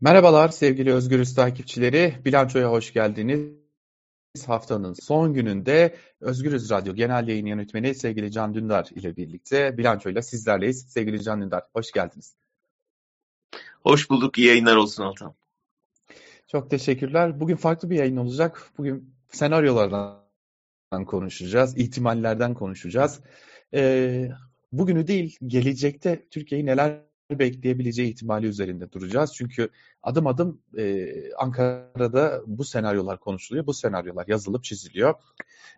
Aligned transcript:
Merhabalar 0.00 0.48
sevgili 0.48 0.92
Özgürüz 0.92 1.34
takipçileri. 1.34 2.14
Bilançoya 2.24 2.70
hoş 2.70 2.92
geldiniz. 2.92 3.52
Haftanın 4.46 4.92
son 4.92 5.34
gününde 5.34 5.96
Özgürüz 6.20 6.70
Radyo 6.70 6.94
Genel 6.94 7.28
Yayın 7.28 7.46
Yönetmeni 7.46 7.94
sevgili 7.94 8.32
Can 8.32 8.54
Dündar 8.54 8.88
ile 8.94 9.16
birlikte 9.16 9.78
bilançoyla 9.78 10.22
sizlerleyiz. 10.22 10.86
Sevgili 10.88 11.22
Can 11.22 11.42
Dündar, 11.42 11.62
hoş 11.72 11.92
geldiniz. 11.92 12.36
Hoş 13.82 14.10
bulduk, 14.10 14.38
iyi 14.38 14.46
yayınlar 14.46 14.76
olsun 14.76 15.04
Altan. 15.04 15.34
Çok 16.48 16.70
teşekkürler. 16.70 17.40
Bugün 17.40 17.56
farklı 17.56 17.90
bir 17.90 17.96
yayın 17.96 18.16
olacak. 18.16 18.70
Bugün 18.78 19.14
senaryolardan 19.30 21.04
konuşacağız, 21.06 21.78
ihtimallerden 21.78 22.54
konuşacağız. 22.54 23.20
Ee, 23.74 24.30
bugünü 24.72 25.06
değil, 25.06 25.38
gelecekte 25.46 26.28
Türkiye'yi 26.30 26.66
neler 26.66 27.00
bekleyebileceği 27.30 28.10
ihtimali 28.10 28.46
üzerinde 28.46 28.92
duracağız. 28.92 29.32
Çünkü 29.34 29.68
adım 30.02 30.26
adım 30.26 30.60
e, 30.78 31.08
Ankara'da 31.34 32.42
bu 32.46 32.64
senaryolar 32.64 33.20
konuşuluyor, 33.20 33.66
bu 33.66 33.74
senaryolar 33.74 34.26
yazılıp 34.28 34.64
çiziliyor. 34.64 35.14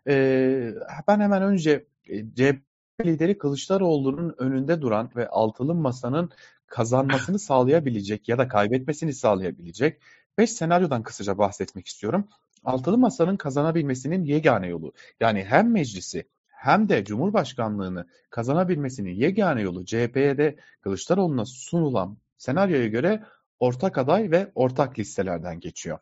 E, 0.09 0.75
ben 1.09 1.21
hemen 1.21 1.43
önce 1.43 1.85
e, 2.09 2.35
CHP 2.35 2.61
lideri 3.05 3.39
Kılıçdaroğlu'nun 3.39 4.35
önünde 4.39 4.81
duran 4.83 5.11
ve 5.17 5.29
altılı 5.29 5.75
masanın 5.75 6.31
kazanmasını 6.67 7.39
sağlayabilecek 7.39 8.29
ya 8.29 8.39
da 8.39 8.49
kaybetmesini 8.49 9.13
sağlayabilecek 9.13 10.01
beş 10.39 10.51
senaryodan 10.51 11.03
kısaca 11.03 11.39
bahsetmek 11.39 11.87
istiyorum. 11.87 12.29
Altılı 12.65 12.99
masanın 12.99 13.37
kazanabilmesinin 13.37 14.25
yegane 14.25 14.67
yolu 14.67 14.93
yani 15.21 15.45
hem 15.45 15.73
meclisi 15.73 16.25
hem 16.67 16.89
de 16.89 17.05
Cumhurbaşkanlığını 17.05 18.07
kazanabilmesinin 18.31 19.15
yegane 19.15 19.63
yolu 19.63 19.85
CHP'ye 19.85 20.39
de 20.39 20.57
Kılıçdaroğlu'na 20.81 21.45
sunulan 21.45 22.19
senaryoya 22.39 22.87
göre 22.87 23.25
ortak 23.61 23.99
aday 23.99 24.31
ve 24.31 24.53
ortak 24.55 24.99
listelerden 24.99 25.61
geçiyor. 25.61 25.99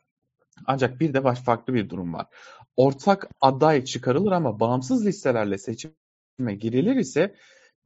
Ancak 0.67 1.01
bir 1.01 1.15
de 1.15 1.25
baş 1.25 1.41
farklı 1.41 1.75
bir 1.75 1.91
durum 1.91 2.15
var. 2.15 2.27
Ortak 2.77 3.29
aday 3.41 3.85
çıkarılır 3.85 4.33
ama 4.33 4.61
bağımsız 4.61 5.07
listelerle 5.07 5.59
seçime 5.59 6.55
girilir 6.61 6.97
ise 6.97 7.35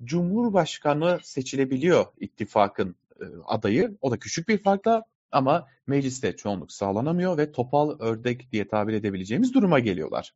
Cumhurbaşkanı 0.04 1.18
seçilebiliyor 1.22 2.06
ittifakın 2.20 2.96
e, 3.20 3.24
adayı. 3.44 3.98
O 4.00 4.10
da 4.10 4.18
küçük 4.18 4.48
bir 4.48 4.62
farkla 4.62 5.02
ama 5.32 5.66
mecliste 5.86 6.36
çoğunluk 6.36 6.72
sağlanamıyor 6.72 7.38
ve 7.38 7.52
topal 7.52 7.98
ördek 8.00 8.52
diye 8.52 8.68
tabir 8.68 8.92
edebileceğimiz 8.92 9.54
duruma 9.54 9.78
geliyorlar. 9.78 10.32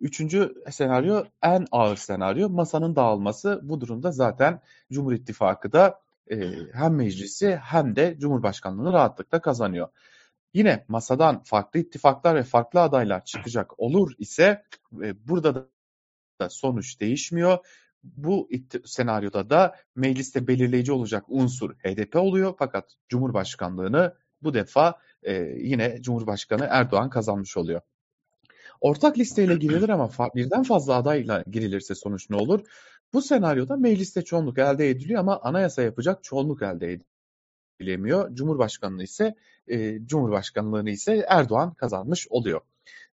Üçüncü 0.00 0.54
senaryo 0.70 1.24
en 1.42 1.66
ağır 1.72 1.96
senaryo 1.96 2.48
masanın 2.50 2.96
dağılması. 2.96 3.60
Bu 3.62 3.80
durumda 3.80 4.12
zaten 4.12 4.60
Cumhur 4.92 5.12
İttifakı 5.12 5.72
da 5.72 6.00
e, 6.30 6.50
hem 6.72 6.94
meclisi 6.94 7.56
hem 7.56 7.96
de 7.96 8.16
Cumhurbaşkanlığını 8.18 8.92
rahatlıkla 8.92 9.40
kazanıyor. 9.40 9.88
Yine 10.54 10.84
masadan 10.88 11.42
farklı 11.42 11.80
ittifaklar 11.80 12.34
ve 12.34 12.42
farklı 12.42 12.80
adaylar 12.80 13.24
çıkacak 13.24 13.80
olur 13.80 14.12
ise 14.18 14.64
e, 15.02 15.28
burada 15.28 15.54
da 16.40 16.50
sonuç 16.50 17.00
değişmiyor. 17.00 17.58
Bu 18.02 18.48
senaryoda 18.84 19.50
da 19.50 19.76
mecliste 19.96 20.46
belirleyici 20.46 20.92
olacak 20.92 21.24
unsur 21.28 21.74
HDP 21.74 22.16
oluyor 22.16 22.54
fakat 22.58 22.94
Cumhurbaşkanlığını 23.08 24.14
bu 24.42 24.54
defa 24.54 24.98
e, 25.22 25.32
yine 25.42 26.02
Cumhurbaşkanı 26.02 26.66
Erdoğan 26.70 27.10
kazanmış 27.10 27.56
oluyor. 27.56 27.80
Ortak 28.80 29.18
listeyle 29.18 29.56
girilir 29.56 29.88
ama 29.88 30.10
birden 30.34 30.62
fazla 30.62 30.94
adayla 30.94 31.44
girilirse 31.50 31.94
sonuç 31.94 32.30
ne 32.30 32.36
olur? 32.36 32.60
Bu 33.12 33.22
senaryoda 33.22 33.76
mecliste 33.76 34.22
çoğunluk 34.22 34.58
elde 34.58 34.90
ediliyor 34.90 35.20
ama 35.20 35.40
anayasa 35.40 35.82
yapacak 35.82 36.24
çoğunluk 36.24 36.62
elde 36.62 37.00
edilemiyor. 37.80 38.34
Cumhurbaşkanlığı 38.34 39.02
ise 39.02 39.34
e, 39.68 40.06
Cumhurbaşkanlığını 40.06 40.90
ise 40.90 41.26
Erdoğan 41.28 41.74
kazanmış 41.74 42.28
oluyor. 42.28 42.60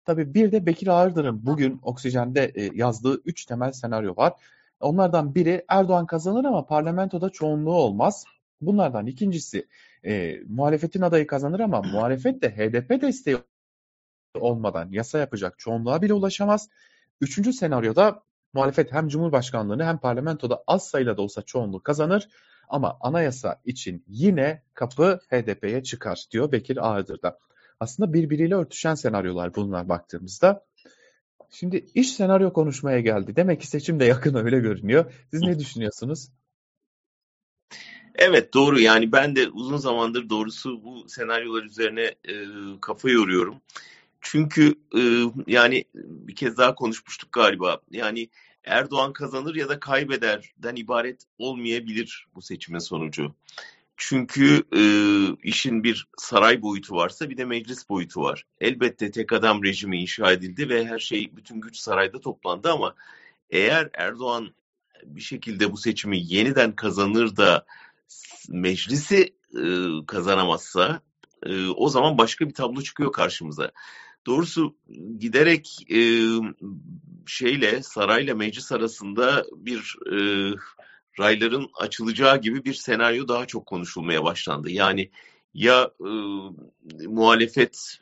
Tabii 0.04 0.34
bir 0.34 0.52
de 0.52 0.66
Bekir 0.66 0.86
Ağırdır'ın 0.86 1.46
bugün 1.46 1.80
Oksijen'de 1.82 2.52
e, 2.54 2.70
yazdığı 2.74 3.20
üç 3.24 3.44
temel 3.44 3.72
senaryo 3.72 4.16
var. 4.16 4.32
Onlardan 4.80 5.34
biri 5.34 5.64
Erdoğan 5.68 6.06
kazanır 6.06 6.44
ama 6.44 6.66
parlamentoda 6.66 7.30
çoğunluğu 7.30 7.74
olmaz. 7.74 8.24
Bunlardan 8.60 9.06
ikincisi 9.06 9.66
e, 10.04 10.40
muhalefetin 10.48 11.02
adayı 11.02 11.26
kazanır 11.26 11.60
ama 11.60 11.82
muhalefet 11.82 12.42
de 12.42 12.50
HDP 12.50 13.02
desteği 13.02 13.36
olmadan 14.36 14.90
yasa 14.90 15.18
yapacak 15.18 15.58
çoğunluğa 15.58 16.02
bile 16.02 16.12
ulaşamaz. 16.12 16.68
Üçüncü 17.20 17.52
senaryoda 17.52 18.22
muhalefet 18.52 18.92
hem 18.92 19.08
Cumhurbaşkanlığını 19.08 19.84
hem 19.84 19.98
parlamentoda 19.98 20.64
az 20.66 20.88
sayıda 20.88 21.16
da 21.16 21.22
olsa 21.22 21.42
çoğunluğu 21.42 21.82
kazanır 21.82 22.28
ama 22.68 22.98
anayasa 23.00 23.60
için 23.64 24.04
yine 24.08 24.62
kapı 24.74 25.20
HDP'ye 25.30 25.82
çıkar 25.82 26.24
diyor 26.30 26.52
Bekir 26.52 26.86
Ağırdır'da. 26.86 27.38
Aslında 27.80 28.12
birbiriyle 28.12 28.54
örtüşen 28.54 28.94
senaryolar 28.94 29.54
bunlar 29.54 29.88
baktığımızda. 29.88 30.66
Şimdi 31.50 31.86
iş 31.94 32.12
senaryo 32.12 32.52
konuşmaya 32.52 33.00
geldi. 33.00 33.36
Demek 33.36 33.60
ki 33.60 33.66
seçim 33.66 34.00
de 34.00 34.04
yakın 34.04 34.34
öyle 34.34 34.58
görünüyor. 34.58 35.12
Siz 35.30 35.42
ne 35.42 35.58
düşünüyorsunuz? 35.58 36.28
Evet 38.14 38.54
doğru 38.54 38.80
yani 38.80 39.12
ben 39.12 39.36
de 39.36 39.48
uzun 39.48 39.76
zamandır 39.76 40.28
doğrusu 40.28 40.84
bu 40.84 41.08
senaryolar 41.08 41.62
üzerine 41.62 42.02
e, 42.02 42.34
kafa 42.80 43.10
yoruyorum. 43.10 43.60
Çünkü 44.30 44.74
e, 44.98 45.00
yani 45.46 45.84
bir 45.94 46.34
kez 46.34 46.56
daha 46.56 46.74
konuşmuştuk 46.74 47.32
galiba. 47.32 47.80
Yani 47.90 48.28
Erdoğan 48.64 49.12
kazanır 49.12 49.54
ya 49.54 49.68
da 49.68 49.80
kaybederden 49.80 50.76
ibaret 50.76 51.24
olmayabilir 51.38 52.26
bu 52.34 52.42
seçimin 52.42 52.78
sonucu. 52.78 53.34
Çünkü 53.96 54.62
e, 54.76 54.82
işin 55.42 55.84
bir 55.84 56.08
saray 56.18 56.62
boyutu 56.62 56.94
varsa 56.94 57.30
bir 57.30 57.36
de 57.36 57.44
meclis 57.44 57.88
boyutu 57.88 58.22
var. 58.22 58.44
Elbette 58.60 59.10
tek 59.10 59.32
adam 59.32 59.64
rejimi 59.64 60.00
inşa 60.00 60.32
edildi 60.32 60.68
ve 60.68 60.86
her 60.86 60.98
şey 60.98 61.36
bütün 61.36 61.60
güç 61.60 61.76
sarayda 61.76 62.20
toplandı 62.20 62.72
ama 62.72 62.94
eğer 63.50 63.90
Erdoğan 63.94 64.54
bir 65.04 65.20
şekilde 65.20 65.72
bu 65.72 65.76
seçimi 65.76 66.18
yeniden 66.24 66.76
kazanır 66.76 67.36
da 67.36 67.66
meclisi 68.48 69.34
e, 69.54 69.62
kazanamazsa 70.06 71.00
e, 71.42 71.68
o 71.68 71.88
zaman 71.88 72.18
başka 72.18 72.48
bir 72.48 72.54
tablo 72.54 72.82
çıkıyor 72.82 73.12
karşımıza. 73.12 73.72
Doğrusu 74.26 74.76
giderek 75.18 75.86
e, 75.90 76.00
şeyle 77.26 77.82
sarayla 77.82 78.34
meclis 78.34 78.72
arasında 78.72 79.44
bir 79.56 79.96
e, 80.12 80.16
rayların 81.18 81.68
açılacağı 81.80 82.40
gibi 82.40 82.64
bir 82.64 82.74
senaryo 82.74 83.28
daha 83.28 83.46
çok 83.46 83.66
konuşulmaya 83.66 84.24
başlandı. 84.24 84.70
Yani 84.70 85.10
ya 85.54 85.90
e, 86.00 86.10
muhalefet 87.06 87.98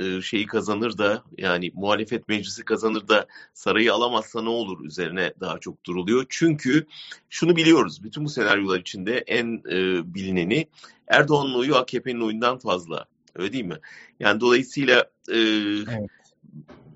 e, 0.00 0.22
şeyi 0.22 0.46
kazanır 0.46 0.98
da 0.98 1.22
yani 1.38 1.70
muhalefet 1.74 2.28
meclisi 2.28 2.64
kazanır 2.64 3.08
da 3.08 3.26
sarayı 3.54 3.92
alamazsa 3.92 4.42
ne 4.42 4.48
olur 4.48 4.84
üzerine 4.84 5.32
daha 5.40 5.58
çok 5.58 5.84
duruluyor. 5.84 6.26
Çünkü 6.28 6.86
şunu 7.30 7.56
biliyoruz 7.56 8.04
bütün 8.04 8.24
bu 8.24 8.28
senaryolar 8.28 8.80
içinde 8.80 9.24
en 9.26 9.62
e, 9.70 10.14
bilineni 10.14 10.66
Erdoğan'ın 11.08 11.54
oyu 11.54 11.76
AKP'nin 11.76 12.20
oyundan 12.20 12.58
fazla. 12.58 13.06
Öyle 13.38 13.52
değil 13.52 13.64
mi? 13.64 13.78
Yani 14.20 14.40
dolayısıyla 14.40 15.00
e, 15.28 15.38
evet. 15.38 16.10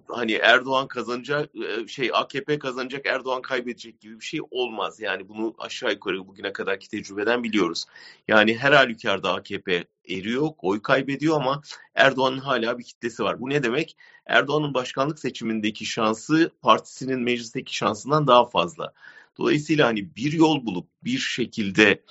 hani 0.09 0.33
Erdoğan 0.33 0.89
kazanacak 0.89 1.51
şey 1.87 2.11
AKP 2.15 2.59
kazanacak 2.59 3.06
Erdoğan 3.06 3.43
kaybedecek 3.43 4.01
gibi 4.01 4.21
bir 4.21 4.25
şey 4.25 4.41
olmaz. 4.51 5.01
Yani 5.01 5.28
bunu 5.28 5.55
aşağı 5.59 5.93
yukarı 5.93 6.27
bugüne 6.27 6.53
kadarki 6.53 6.89
tecrübeden 6.89 7.45
biliyoruz. 7.45 7.84
Yani 8.28 8.59
her 8.59 8.73
halükarda 8.73 9.34
AKP 9.34 9.84
eriyor, 10.09 10.49
oy 10.59 10.83
kaybediyor 10.83 11.37
ama 11.37 11.62
Erdoğan'ın 11.95 12.39
hala 12.39 12.78
bir 12.78 12.84
kitlesi 12.84 13.22
var. 13.22 13.41
Bu 13.41 13.51
ne 13.51 13.62
demek? 13.62 13.97
Erdoğan'ın 14.27 14.75
başkanlık 14.75 15.19
seçimindeki 15.19 15.87
şansı 15.87 16.51
partisinin 16.62 17.21
meclisteki 17.21 17.77
şansından 17.77 18.27
daha 18.27 18.47
fazla. 18.47 18.93
Dolayısıyla 19.39 19.87
hani 19.87 20.17
bir 20.17 20.33
yol 20.33 20.67
bulup 20.67 20.89
bir 21.05 21.19
şekilde 21.19 22.03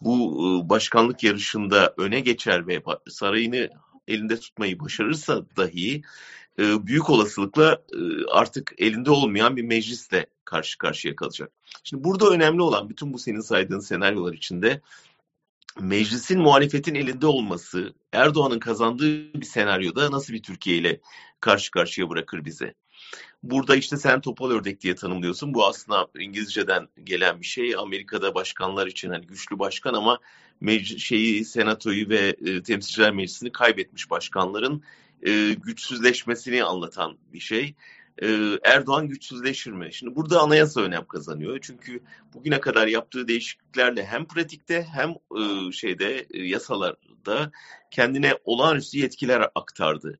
bu 0.00 0.62
başkanlık 0.68 1.24
yarışında 1.24 1.94
öne 1.98 2.20
geçer 2.20 2.66
ve 2.66 2.82
sarayını 3.08 3.70
elinde 4.08 4.40
tutmayı 4.40 4.80
başarırsa 4.80 5.46
dahi 5.56 6.02
büyük 6.58 7.10
olasılıkla 7.10 7.82
artık 8.30 8.74
elinde 8.78 9.10
olmayan 9.10 9.56
bir 9.56 9.62
meclisle 9.62 10.26
karşı 10.44 10.78
karşıya 10.78 11.16
kalacak. 11.16 11.52
Şimdi 11.84 12.04
burada 12.04 12.30
önemli 12.30 12.62
olan 12.62 12.88
bütün 12.88 13.12
bu 13.12 13.18
senin 13.18 13.40
saydığın 13.40 13.80
senaryolar 13.80 14.32
içinde 14.32 14.80
meclisin 15.80 16.40
muhalefetin 16.40 16.94
elinde 16.94 17.26
olması 17.26 17.94
Erdoğan'ın 18.12 18.58
kazandığı 18.58 19.34
bir 19.34 19.46
senaryoda 19.46 20.10
nasıl 20.10 20.32
bir 20.32 20.42
Türkiye 20.42 20.76
ile 20.76 21.00
karşı 21.40 21.70
karşıya 21.70 22.10
bırakır 22.10 22.44
bize? 22.44 22.74
Burada 23.42 23.76
işte 23.76 23.96
sen 23.96 24.20
topal 24.20 24.50
ördek 24.50 24.80
diye 24.80 24.94
tanımlıyorsun. 24.94 25.54
Bu 25.54 25.66
aslında 25.66 26.08
İngilizceden 26.18 26.88
gelen 27.04 27.40
bir 27.40 27.46
şey. 27.46 27.74
Amerika'da 27.76 28.34
başkanlar 28.34 28.86
için 28.86 29.10
hani 29.10 29.26
güçlü 29.26 29.58
başkan 29.58 29.94
ama 29.94 30.18
meclis, 30.60 31.02
şeyi 31.02 31.44
senatoyu 31.44 32.08
ve 32.08 32.36
e, 32.46 32.62
temsilciler 32.62 33.12
meclisini 33.12 33.52
kaybetmiş 33.52 34.10
başkanların 34.10 34.82
e, 35.22 35.52
güçsüzleşmesini 35.52 36.64
anlatan 36.64 37.18
bir 37.32 37.40
şey. 37.40 37.74
E, 38.22 38.58
Erdoğan 38.64 39.08
güçsüzleşir 39.08 39.70
mi? 39.70 39.88
Şimdi 39.92 40.16
burada 40.16 40.40
anayasa 40.40 40.80
önem 40.80 41.06
kazanıyor. 41.06 41.58
Çünkü 41.62 42.00
bugüne 42.34 42.60
kadar 42.60 42.86
yaptığı 42.86 43.28
değişikliklerle 43.28 44.06
hem 44.06 44.26
pratikte 44.26 44.82
hem 44.82 45.10
e, 45.10 45.72
şeyde 45.72 46.26
e, 46.30 46.42
yasalar 46.42 46.96
da 47.26 47.50
kendine 47.90 48.34
olağanüstü 48.44 48.98
yetkiler 48.98 49.50
aktardı. 49.54 50.18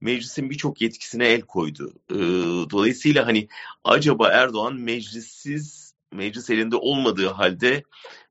Meclisin 0.00 0.50
birçok 0.50 0.80
yetkisine 0.80 1.28
el 1.28 1.40
koydu. 1.40 1.92
Ee, 2.10 2.14
dolayısıyla 2.70 3.26
hani 3.26 3.48
acaba 3.84 4.28
Erdoğan 4.28 4.74
meclissiz, 4.74 5.94
meclis 6.12 6.50
elinde 6.50 6.76
olmadığı 6.76 7.28
halde 7.28 7.82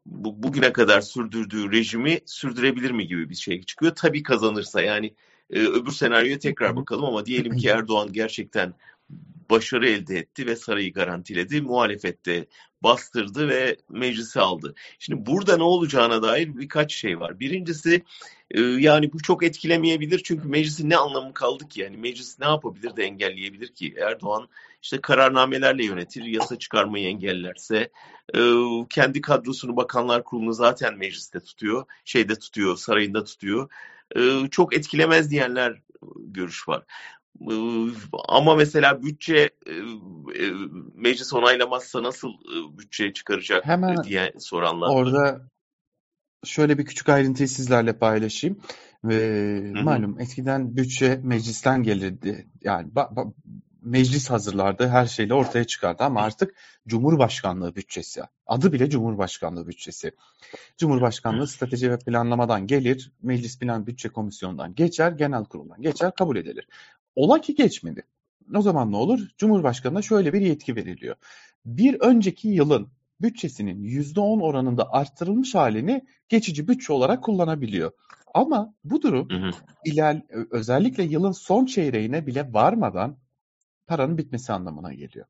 bu, 0.05 0.43
bugüne 0.43 0.73
kadar 0.73 1.01
sürdürdüğü 1.01 1.71
rejimi 1.71 2.19
sürdürebilir 2.25 2.91
mi 2.91 3.07
gibi 3.07 3.29
bir 3.29 3.35
şey 3.35 3.63
çıkıyor. 3.63 3.95
Tabii 3.95 4.23
kazanırsa 4.23 4.81
yani 4.81 5.13
e, 5.49 5.59
öbür 5.59 5.91
senaryoya 5.91 6.39
tekrar 6.39 6.75
bakalım 6.75 7.05
ama 7.05 7.25
diyelim 7.25 7.57
ki 7.57 7.67
Erdoğan 7.67 8.13
gerçekten 8.13 8.73
başarı 9.49 9.89
elde 9.89 10.17
etti 10.17 10.47
ve 10.47 10.55
sarayı 10.55 10.93
garantiledi. 10.93 11.61
Muhalefette 11.61 12.45
bastırdı 12.83 13.49
ve 13.49 13.77
meclisi 13.89 14.39
aldı. 14.39 14.75
Şimdi 14.99 15.25
burada 15.25 15.57
ne 15.57 15.63
olacağına 15.63 16.21
dair 16.21 16.57
birkaç 16.57 16.93
şey 16.93 17.19
var. 17.19 17.39
Birincisi 17.39 18.03
e, 18.51 18.61
yani 18.61 19.13
bu 19.13 19.21
çok 19.21 19.43
etkilemeyebilir 19.43 20.21
çünkü 20.23 20.47
meclisin 20.47 20.89
ne 20.89 20.97
anlamı 20.97 21.33
kaldı 21.33 21.67
ki? 21.67 21.81
Yani 21.81 21.97
meclis 21.97 22.39
ne 22.39 22.45
yapabilir 22.45 22.95
de 22.95 23.03
engelleyebilir 23.03 23.67
ki? 23.67 23.95
Erdoğan 24.01 24.47
işte 24.81 25.01
kararnamelerle 25.01 25.85
yönetir, 25.85 26.23
yasa 26.23 26.59
çıkarmayı 26.59 27.07
engellerse, 27.07 27.89
e, 28.35 28.39
kendi 28.89 29.21
kadrosunu 29.21 29.77
bakanlar 29.77 30.23
kurulunu 30.23 30.53
zaten 30.53 30.97
mecliste 30.97 31.39
tutuyor, 31.39 31.85
şeyde 32.05 32.35
tutuyor, 32.35 32.77
sarayında 32.77 33.23
tutuyor. 33.23 33.69
E, 34.15 34.47
çok 34.51 34.75
etkilemez 34.75 35.31
diyenler 35.31 35.81
görüş 36.17 36.67
var. 36.67 36.83
Ama 38.27 38.55
mesela 38.55 39.03
bütçe 39.03 39.49
meclis 40.93 41.33
onaylamazsa 41.33 42.03
nasıl 42.03 42.29
bütçe 42.77 43.13
çıkaracak 43.13 43.65
Hemen 43.65 44.03
diye 44.03 44.33
soranlar 44.39 44.89
Orada 44.89 45.41
şöyle 46.45 46.77
bir 46.77 46.85
küçük 46.85 47.09
ayrıntıyı 47.09 47.49
sizlerle 47.49 47.97
paylaşayım. 47.97 48.59
Ve 49.03 49.71
malum 49.83 50.19
eskiden 50.19 50.77
bütçe 50.77 51.19
meclisten 51.23 51.83
gelirdi. 51.83 52.47
Yani 52.61 52.91
ba- 52.91 53.13
ba- 53.13 53.33
meclis 53.81 54.29
hazırlardı, 54.29 54.87
her 54.87 55.05
şeyle 55.05 55.33
ortaya 55.33 55.63
çıkardı 55.63 56.03
ama 56.03 56.21
artık 56.21 56.55
Cumhurbaşkanlığı 56.87 57.75
bütçesi. 57.75 58.21
Adı 58.45 58.73
bile 58.73 58.89
Cumhurbaşkanlığı 58.89 59.67
bütçesi. 59.67 60.11
Cumhurbaşkanlığı 60.77 61.47
strateji 61.47 61.91
ve 61.91 61.99
planlamadan 61.99 62.67
gelir, 62.67 63.11
Meclis 63.21 63.59
Plan 63.59 63.87
Bütçe 63.87 64.09
Komisyonu'ndan 64.09 64.75
geçer, 64.75 65.11
Genel 65.11 65.45
Kurul'dan 65.45 65.81
geçer, 65.81 66.11
kabul 66.15 66.35
edilir. 66.35 66.67
Ola 67.17 67.41
ki 67.41 67.55
geçmedi. 67.55 68.03
O 68.55 68.61
zaman 68.61 68.91
ne 68.91 68.95
olur? 68.95 69.19
Cumhurbaşkanına 69.37 70.01
şöyle 70.01 70.33
bir 70.33 70.41
yetki 70.41 70.75
veriliyor. 70.75 71.15
Bir 71.65 71.99
önceki 71.99 72.47
yılın 72.47 72.87
bütçesinin 73.21 73.83
%10 73.83 74.41
oranında 74.41 74.91
arttırılmış 74.91 75.55
halini 75.55 76.05
geçici 76.29 76.67
bütçe 76.67 76.93
olarak 76.93 77.23
kullanabiliyor. 77.23 77.91
Ama 78.33 78.73
bu 78.83 79.01
durum 79.01 79.29
hı 79.29 79.35
hı. 79.35 79.51
iler 79.85 80.21
özellikle 80.51 81.03
yılın 81.03 81.31
son 81.31 81.65
çeyreğine 81.65 82.27
bile 82.27 82.53
varmadan 82.53 83.17
paranın 83.87 84.17
bitmesi 84.17 84.53
anlamına 84.53 84.93
geliyor. 84.93 85.25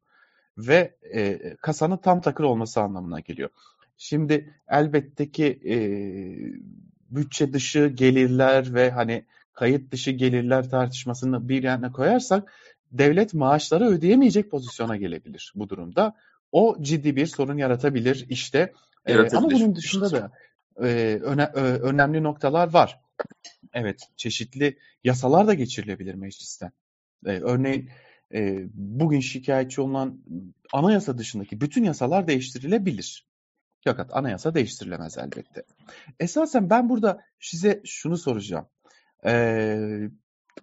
Ve 0.57 0.97
e, 1.13 1.39
kasanın 1.61 1.97
tam 1.97 2.21
takır 2.21 2.43
olması 2.43 2.81
anlamına 2.81 3.19
geliyor. 3.19 3.49
Şimdi 3.97 4.55
elbette 4.67 5.31
ki 5.31 5.59
e, 5.65 5.75
bütçe 7.15 7.53
dışı 7.53 7.87
gelirler 7.87 8.73
ve 8.73 8.91
hani 8.91 9.25
kayıt 9.57 9.91
dışı 9.91 10.11
gelirler 10.11 10.69
tartışmasını 10.69 11.49
bir 11.49 11.63
yana 11.63 11.91
koyarsak 11.91 12.53
devlet 12.91 13.33
maaşları 13.33 13.85
ödeyemeyecek 13.85 14.51
pozisyona 14.51 14.97
gelebilir 14.97 15.53
bu 15.55 15.69
durumda. 15.69 16.15
O 16.51 16.77
ciddi 16.81 17.15
bir 17.15 17.25
sorun 17.25 17.57
yaratabilir 17.57 18.25
işte. 18.29 18.73
Ee, 19.05 19.17
ama 19.17 19.51
bunun 19.51 19.75
dışında 19.75 20.11
da 20.11 20.31
e, 20.83 21.19
öne, 21.23 21.43
e, 21.43 21.59
önemli 21.59 22.23
noktalar 22.23 22.73
var. 22.73 22.99
Evet, 23.73 24.01
çeşitli 24.15 24.77
yasalar 25.03 25.47
da 25.47 25.53
geçirilebilir 25.53 26.13
meclisten. 26.13 26.71
E, 27.25 27.29
örneğin 27.29 27.89
e, 28.33 28.65
bugün 28.73 29.19
şikayetçi 29.19 29.81
olan 29.81 30.23
anayasa 30.73 31.17
dışındaki 31.17 31.61
bütün 31.61 31.83
yasalar 31.83 32.27
değiştirilebilir. 32.27 33.27
Fakat 33.83 34.15
anayasa 34.15 34.55
değiştirilemez 34.55 35.17
elbette. 35.17 35.63
Esasen 36.19 36.69
ben 36.69 36.89
burada 36.89 37.21
size 37.39 37.81
şunu 37.85 38.17
soracağım 38.17 38.67
e, 39.25 40.09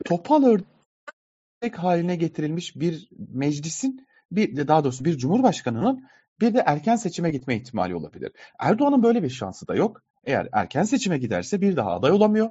topal 0.05 0.43
örnek 0.45 1.79
haline 1.79 2.17
getirilmiş 2.17 2.77
bir 2.77 3.09
meclisin 3.19 4.06
bir 4.31 4.69
daha 4.69 4.85
doğrusu 4.85 5.05
bir 5.05 5.19
cumhurbaşkanının 5.19 6.09
bir 6.41 6.55
de 6.55 6.62
erken 6.67 6.97
seçime 6.97 7.31
gitme 7.31 7.56
ihtimali 7.56 7.95
olabilir. 7.95 8.33
Erdoğan'ın 8.59 9.03
böyle 9.03 9.23
bir 9.23 9.31
şansı 9.31 9.69
da 9.69 9.75
yok. 9.75 10.03
Eğer 10.25 10.49
erken 10.53 10.83
seçime 10.83 11.19
giderse 11.19 11.61
bir 11.61 11.77
daha 11.77 11.91
aday 11.91 12.11
olamıyor. 12.11 12.51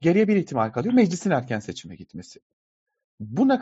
Geriye 0.00 0.28
bir 0.28 0.36
ihtimal 0.36 0.70
kalıyor 0.70 0.94
meclisin 0.94 1.30
erken 1.30 1.60
seçime 1.60 1.96
gitmesi. 1.96 2.40
Bu 3.20 3.48
ne 3.48 3.60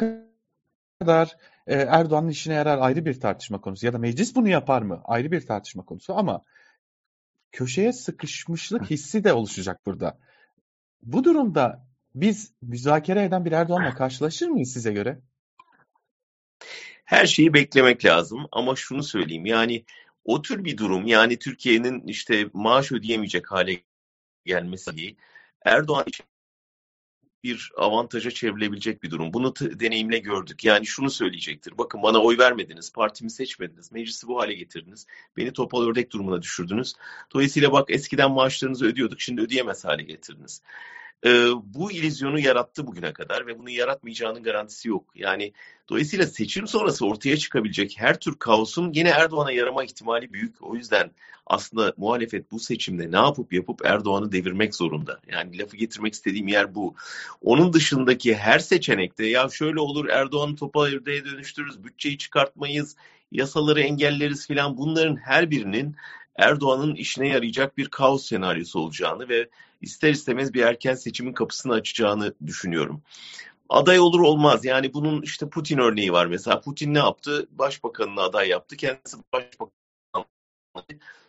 kadar 1.01 1.37
e, 1.67 1.75
Erdoğan'ın 1.75 2.29
işine 2.29 2.55
yarar 2.55 2.79
ayrı 2.79 3.05
bir 3.05 3.21
tartışma 3.21 3.61
konusu 3.61 3.87
ya 3.87 3.93
da 3.93 3.99
meclis 3.99 4.35
bunu 4.35 4.49
yapar 4.49 4.83
mı 4.83 5.01
ayrı 5.05 5.33
bir 5.33 5.47
tartışma 5.47 5.85
konusu 5.85 6.15
ama 6.15 6.43
köşeye 7.53 7.93
sıkışmışlık 7.93 8.91
hissi 8.91 9.25
de 9.25 9.33
oluşacak 9.33 9.87
burada. 9.87 10.19
Bu 11.03 11.25
durumda 11.25 11.87
biz 12.15 12.53
müzakere 12.63 13.25
eden 13.25 13.45
bir 13.45 13.53
Erdoğan'la 13.53 13.95
karşılaşır 13.95 14.49
mıyız 14.49 14.73
size 14.73 14.93
göre? 14.93 15.21
Her 17.05 17.27
şeyi 17.27 17.55
beklemek 17.55 18.05
lazım 18.05 18.47
ama 18.53 18.77
şunu 18.77 19.03
söyleyeyim 19.03 19.47
yani 19.47 19.85
o 20.25 20.43
tür 20.43 20.65
bir 20.65 20.77
durum 20.77 21.07
yani 21.07 21.39
Türkiye'nin 21.39 22.07
işte 22.07 22.51
maaş 22.53 22.93
ödeyemeyecek 22.93 23.53
hale 23.53 23.81
gelmesi 24.45 25.17
Erdoğan 25.65 26.05
için 26.07 26.25
bir 27.44 27.73
avantaja 27.77 28.31
çevrilebilecek 28.31 29.03
bir 29.03 29.11
durum. 29.11 29.33
Bunu 29.33 29.55
deneyimle 29.56 30.19
gördük. 30.19 30.65
Yani 30.65 30.87
şunu 30.87 31.11
söyleyecektir. 31.11 31.79
Bakın 31.79 32.03
bana 32.03 32.23
oy 32.23 32.39
vermediniz, 32.39 32.93
partimi 32.93 33.31
seçmediniz, 33.31 33.93
meclisi 33.93 34.29
bu 34.29 34.41
hale 34.41 34.55
getirdiniz. 34.55 35.06
Beni 35.37 35.53
topal 35.53 35.87
ördek 35.87 36.12
durumuna 36.12 36.43
düşürdünüz. 36.43 36.94
Dolayısıyla 37.35 37.73
bak 37.73 37.91
eskiden 37.91 38.31
maaşlarınızı 38.31 38.87
ödüyorduk, 38.87 39.21
şimdi 39.21 39.41
ödeyemez 39.41 39.85
hale 39.85 40.03
getirdiniz 40.03 40.62
e, 41.27 41.31
bu 41.65 41.93
ilizyonu 41.93 42.41
yarattı 42.41 42.87
bugüne 42.87 43.13
kadar 43.13 43.47
ve 43.47 43.59
bunu 43.59 43.71
yaratmayacağının 43.71 44.43
garantisi 44.43 44.89
yok. 44.89 45.05
Yani 45.15 45.53
dolayısıyla 45.89 46.27
seçim 46.27 46.67
sonrası 46.67 47.07
ortaya 47.07 47.37
çıkabilecek 47.37 47.95
her 47.99 48.21
tür 48.21 48.39
kaosun 48.39 48.93
yine 48.95 49.09
Erdoğan'a 49.09 49.53
yarama 49.53 49.85
ihtimali 49.85 50.33
büyük. 50.33 50.63
O 50.63 50.77
yüzden 50.77 51.11
aslında 51.47 51.93
muhalefet 51.97 52.53
bu 52.53 52.61
seçimde 52.61 53.13
ne 53.13 53.17
yapıp 53.17 53.53
yapıp 53.53 53.85
Erdoğan'ı 53.85 54.33
devirmek 54.33 54.75
zorunda. 54.75 55.21
Yani 55.29 55.59
lafı 55.59 55.77
getirmek 55.77 56.15
istediğim 56.15 56.49
yer 56.49 56.75
bu. 56.75 56.95
Onun 57.41 57.73
dışındaki 57.73 58.35
her 58.35 58.58
seçenekte 58.58 59.27
ya 59.27 59.49
şöyle 59.49 59.81
olur 59.81 60.08
Erdoğan'ı 60.08 60.56
topa 60.56 60.87
ördeğe 60.87 61.25
dönüştürürüz, 61.25 61.85
bütçeyi 61.85 62.19
çıkartmayız, 62.19 62.96
yasaları 63.32 63.81
engelleriz 63.81 64.46
filan 64.46 64.77
bunların 64.77 65.17
her 65.17 65.51
birinin 65.51 65.96
Erdoğan'ın 66.37 66.94
işine 66.94 67.29
yarayacak 67.29 67.77
bir 67.77 67.89
kaos 67.89 68.27
senaryosu 68.27 68.81
olacağını 68.81 69.29
ve 69.29 69.49
ister 69.82 70.10
istemez 70.10 70.55
bir 70.55 70.62
erken 70.62 70.94
seçimin 70.94 71.32
kapısını 71.32 71.72
açacağını 71.72 72.34
düşünüyorum. 72.46 73.03
Aday 73.69 74.01
olur 74.01 74.20
olmaz. 74.20 74.65
Yani 74.65 74.94
bunun 74.94 75.22
işte 75.22 75.48
Putin 75.48 75.79
örneği 75.79 76.12
var 76.12 76.27
mesela. 76.27 76.60
Putin 76.60 76.94
ne 76.94 76.98
yaptı? 76.98 77.48
Başbakanını 77.51 78.20
aday 78.20 78.48
yaptı. 78.48 78.77
Kendisi 78.77 79.17
başbakan 79.32 79.72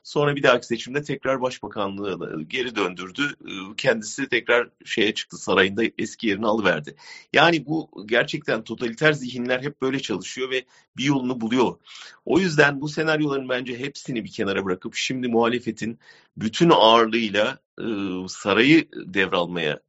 Sonra 0.03 0.35
bir 0.35 0.43
dahaki 0.43 0.67
seçimde 0.67 1.03
tekrar 1.03 1.41
başbakanlığı 1.41 2.43
geri 2.43 2.75
döndürdü. 2.75 3.21
Ee, 3.47 3.75
kendisi 3.77 4.29
tekrar 4.29 4.69
şeye 4.85 5.13
çıktı 5.13 5.37
sarayında 5.37 5.83
eski 5.97 6.27
yerini 6.27 6.45
alıverdi. 6.45 6.95
Yani 7.33 7.65
bu 7.65 7.89
gerçekten 8.05 8.63
totaliter 8.63 9.13
zihinler 9.13 9.63
hep 9.63 9.81
böyle 9.81 9.99
çalışıyor 9.99 10.51
ve 10.51 10.65
bir 10.97 11.03
yolunu 11.03 11.41
buluyor. 11.41 11.75
O 12.25 12.39
yüzden 12.39 12.81
bu 12.81 12.89
senaryoların 12.89 13.49
bence 13.49 13.79
hepsini 13.79 14.23
bir 14.23 14.31
kenara 14.31 14.65
bırakıp 14.65 14.95
şimdi 14.95 15.27
muhalefetin 15.27 15.99
bütün 16.37 16.69
ağırlığıyla 16.69 17.59
e, 17.79 17.85
sarayı 18.27 18.87
devralmaya 18.93 19.79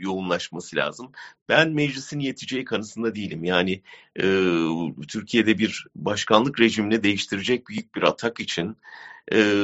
yoğunlaşması 0.00 0.76
lazım. 0.76 1.12
Ben 1.48 1.70
meclisin 1.70 2.20
yeteceği 2.20 2.64
kanısında 2.64 3.14
değilim. 3.14 3.44
Yani 3.44 3.82
e, 4.16 4.24
Türkiye'de 5.08 5.58
bir 5.58 5.86
başkanlık 5.96 6.60
rejimini 6.60 7.02
değiştirecek 7.02 7.68
büyük 7.68 7.94
bir 7.94 8.02
atak 8.02 8.40
için 8.40 8.76
e, 9.32 9.54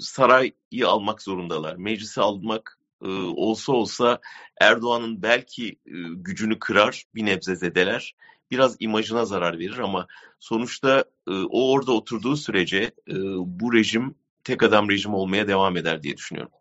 sarayı 0.00 0.52
almak 0.86 1.22
zorundalar. 1.22 1.76
Meclisi 1.76 2.20
almak 2.20 2.78
e, 3.04 3.08
olsa 3.36 3.72
olsa 3.72 4.20
Erdoğan'ın 4.60 5.22
belki 5.22 5.68
e, 5.68 5.96
gücünü 6.16 6.58
kırar, 6.58 7.04
bir 7.14 7.26
nebze 7.26 7.56
zedeler. 7.56 8.14
Biraz 8.50 8.76
imajına 8.80 9.24
zarar 9.24 9.58
verir 9.58 9.78
ama 9.78 10.06
sonuçta 10.40 11.04
e, 11.28 11.32
o 11.32 11.70
orada 11.72 11.92
oturduğu 11.92 12.36
sürece 12.36 12.90
e, 13.08 13.14
bu 13.36 13.72
rejim 13.74 14.14
tek 14.44 14.62
adam 14.62 14.90
rejim 14.90 15.14
olmaya 15.14 15.48
devam 15.48 15.76
eder 15.76 16.02
diye 16.02 16.16
düşünüyorum. 16.16 16.52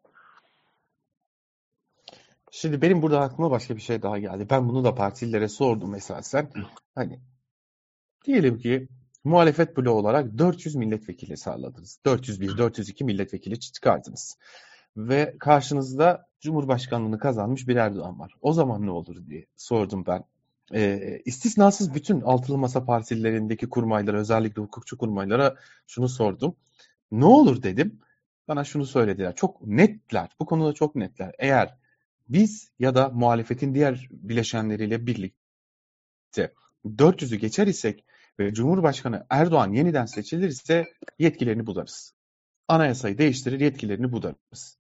Şimdi 2.52 2.82
benim 2.82 3.02
burada 3.02 3.22
aklıma 3.22 3.52
başka 3.52 3.76
bir 3.76 3.82
şey 3.82 4.02
daha 4.02 4.20
geldi. 4.20 4.48
Ben 4.50 4.70
bunu 4.70 4.84
da 4.84 4.96
partililere 4.96 5.48
sordum 5.48 5.96
esasen. 5.96 6.52
Hani 6.96 7.20
diyelim 8.26 8.58
ki 8.58 8.88
muhalefet 9.24 9.78
bloğu 9.78 9.94
olarak 9.94 10.38
400 10.38 10.76
milletvekili 10.76 11.38
sağladınız. 11.38 12.00
401, 12.06 12.58
402 12.58 13.04
milletvekili 13.04 13.60
çıkardınız. 13.60 14.38
ve 14.98 15.36
karşınızda 15.40 16.28
Cumhurbaşkanlığını 16.40 17.20
kazanmış 17.20 17.68
bir 17.68 17.76
Erdoğan 17.76 18.20
var. 18.20 18.36
O 18.42 18.54
zaman 18.54 18.86
ne 18.86 18.92
olur 18.92 19.28
diye 19.28 19.46
sordum 19.58 20.06
ben. 20.06 20.24
E, 20.74 21.20
istisnasız 21.26 21.94
bütün 21.94 22.22
altılı 22.22 22.58
masa 22.58 22.86
partilerindeki 22.86 23.70
kurmaylara 23.70 24.20
özellikle 24.20 24.62
hukukçu 24.62 24.98
kurmaylara 24.98 25.56
şunu 25.88 26.10
sordum. 26.10 26.56
Ne 27.12 27.26
olur 27.26 27.64
dedim. 27.64 28.00
Bana 28.48 28.64
şunu 28.64 28.86
söylediler. 28.86 29.36
Çok 29.36 29.68
netler. 29.68 30.30
Bu 30.40 30.46
konuda 30.46 30.74
çok 30.74 30.96
netler. 30.96 31.36
Eğer 31.40 31.81
biz 32.34 32.72
ya 32.80 32.96
da 32.96 33.10
muhalefetin 33.10 33.76
diğer 33.76 34.08
bileşenleriyle 34.12 35.08
birlikte 35.08 36.54
400'ü 36.86 37.36
geçer 37.36 37.68
isek 37.68 38.06
ve 38.40 38.54
Cumhurbaşkanı 38.54 39.26
Erdoğan 39.30 39.74
yeniden 39.74 40.06
seçilirse 40.06 40.94
yetkilerini 41.20 41.68
budarız. 41.68 42.14
Anayasayı 42.68 43.18
değiştirir 43.18 43.60
yetkilerini 43.60 44.12
budarız 44.12 44.78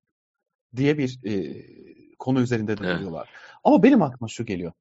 diye 0.75 0.98
bir 0.98 1.20
e, 1.24 1.63
konu 2.20 2.41
üzerinde 2.41 2.77
de 2.77 2.84
duruyorlar. 2.84 3.29
Evet. 3.31 3.60
Ama 3.63 3.84
benim 3.84 4.01
aklıma 4.01 4.27
şu 4.27 4.46
geliyor. 4.46 4.72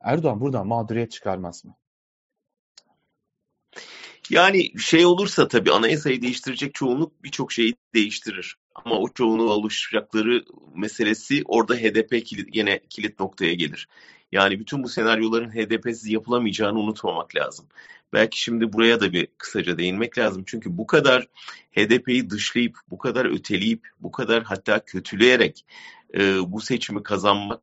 Erdoğan 0.00 0.40
buradan 0.40 0.66
mağduriyet 0.66 1.10
çıkarmaz 1.10 1.64
mı? 1.64 1.76
Yani 4.30 4.78
şey 4.80 5.06
olursa 5.06 5.48
tabii 5.48 5.72
anayasayı 5.72 6.22
değiştirecek 6.22 6.74
çoğunluk 6.74 7.22
birçok 7.22 7.52
şeyi 7.52 7.76
değiştirir. 7.94 8.56
Ama 8.74 8.98
o 8.98 9.08
çoğunluğa 9.08 9.54
oluşacakları 9.54 10.44
meselesi 10.74 11.42
orada 11.44 11.74
HDP 11.74 12.26
kilit, 12.26 12.56
yine 12.56 12.80
kilit 12.90 13.20
noktaya 13.20 13.54
gelir. 13.54 13.88
Yani 14.32 14.60
bütün 14.60 14.82
bu 14.82 14.88
senaryoların 14.88 15.50
HDP'siz 15.50 16.06
yapılamayacağını 16.06 16.78
unutmamak 16.78 17.36
lazım. 17.36 17.66
Belki 18.12 18.40
şimdi 18.40 18.72
buraya 18.72 19.00
da 19.00 19.12
bir 19.12 19.28
kısaca 19.38 19.78
değinmek 19.78 20.18
lazım. 20.18 20.42
Çünkü 20.46 20.78
bu 20.78 20.86
kadar 20.86 21.26
HDP'yi 21.76 22.30
dışlayıp, 22.30 22.78
bu 22.90 22.98
kadar 22.98 23.24
öteleyip, 23.24 23.88
bu 24.00 24.12
kadar 24.12 24.42
hatta 24.42 24.84
kötüleyerek 24.84 25.64
e, 26.14 26.52
bu 26.52 26.60
seçimi 26.60 27.02
kazanmak, 27.02 27.62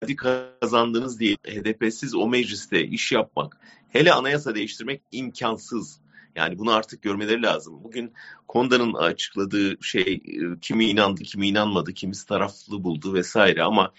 hadi 0.00 0.16
kazandınız 0.16 1.20
diye 1.20 1.36
HDP'siz 1.46 2.14
o 2.14 2.28
mecliste 2.28 2.84
iş 2.84 3.12
yapmak, 3.12 3.58
hele 3.88 4.12
anayasa 4.12 4.54
değiştirmek 4.54 5.02
imkansız. 5.12 6.00
Yani 6.36 6.58
bunu 6.58 6.72
artık 6.72 7.02
görmeleri 7.02 7.42
lazım. 7.42 7.84
Bugün 7.84 8.12
Konda'nın 8.48 8.94
açıkladığı 8.94 9.82
şey 9.82 10.22
e, 10.24 10.60
kimi 10.60 10.84
inandı, 10.84 11.22
kimi 11.22 11.48
inanmadı, 11.48 11.94
kimisi 11.94 12.26
taraflı 12.26 12.84
buldu 12.84 13.14
vesaire 13.14 13.62
ama 13.62 13.92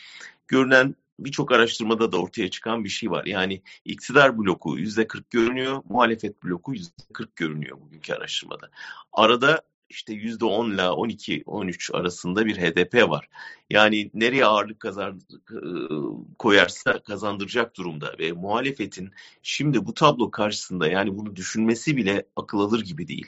görünen 0.48 0.96
birçok 1.20 1.52
araştırmada 1.52 2.12
da 2.12 2.18
ortaya 2.18 2.50
çıkan 2.50 2.84
bir 2.84 2.90
şey 2.90 3.12
var. 3.12 3.26
Yani 3.26 3.62
iktidar 3.86 4.38
bloku 4.38 4.78
yüzde 4.78 5.08
40 5.08 5.30
görünüyor, 5.30 5.82
muhalefet 5.90 6.44
bloku 6.44 6.74
yüzde 6.74 6.94
40 7.14 7.36
görünüyor 7.36 7.82
bugünkü 7.82 8.14
araştırmada. 8.14 8.70
Arada 9.14 9.62
işte 9.90 10.14
yüzde 10.14 10.46
10 10.46 10.72
ile 10.72 10.90
12, 10.90 11.44
13 11.46 11.92
arasında 11.94 12.46
bir 12.46 12.58
HDP 12.58 13.10
var. 13.10 13.30
Yani 13.70 14.12
nereye 14.14 14.46
ağırlık 14.46 14.80
kazan, 14.80 15.22
koyarsa 16.40 17.04
kazandıracak 17.04 17.78
durumda 17.78 18.16
ve 18.20 18.32
muhalefetin 18.32 19.12
şimdi 19.44 19.86
bu 19.86 19.94
tablo 19.94 20.32
karşısında 20.32 20.88
yani 20.88 21.18
bunu 21.18 21.36
düşünmesi 21.36 21.98
bile 21.98 22.26
akıl 22.36 22.60
alır 22.60 22.84
gibi 22.84 23.08
değil. 23.08 23.28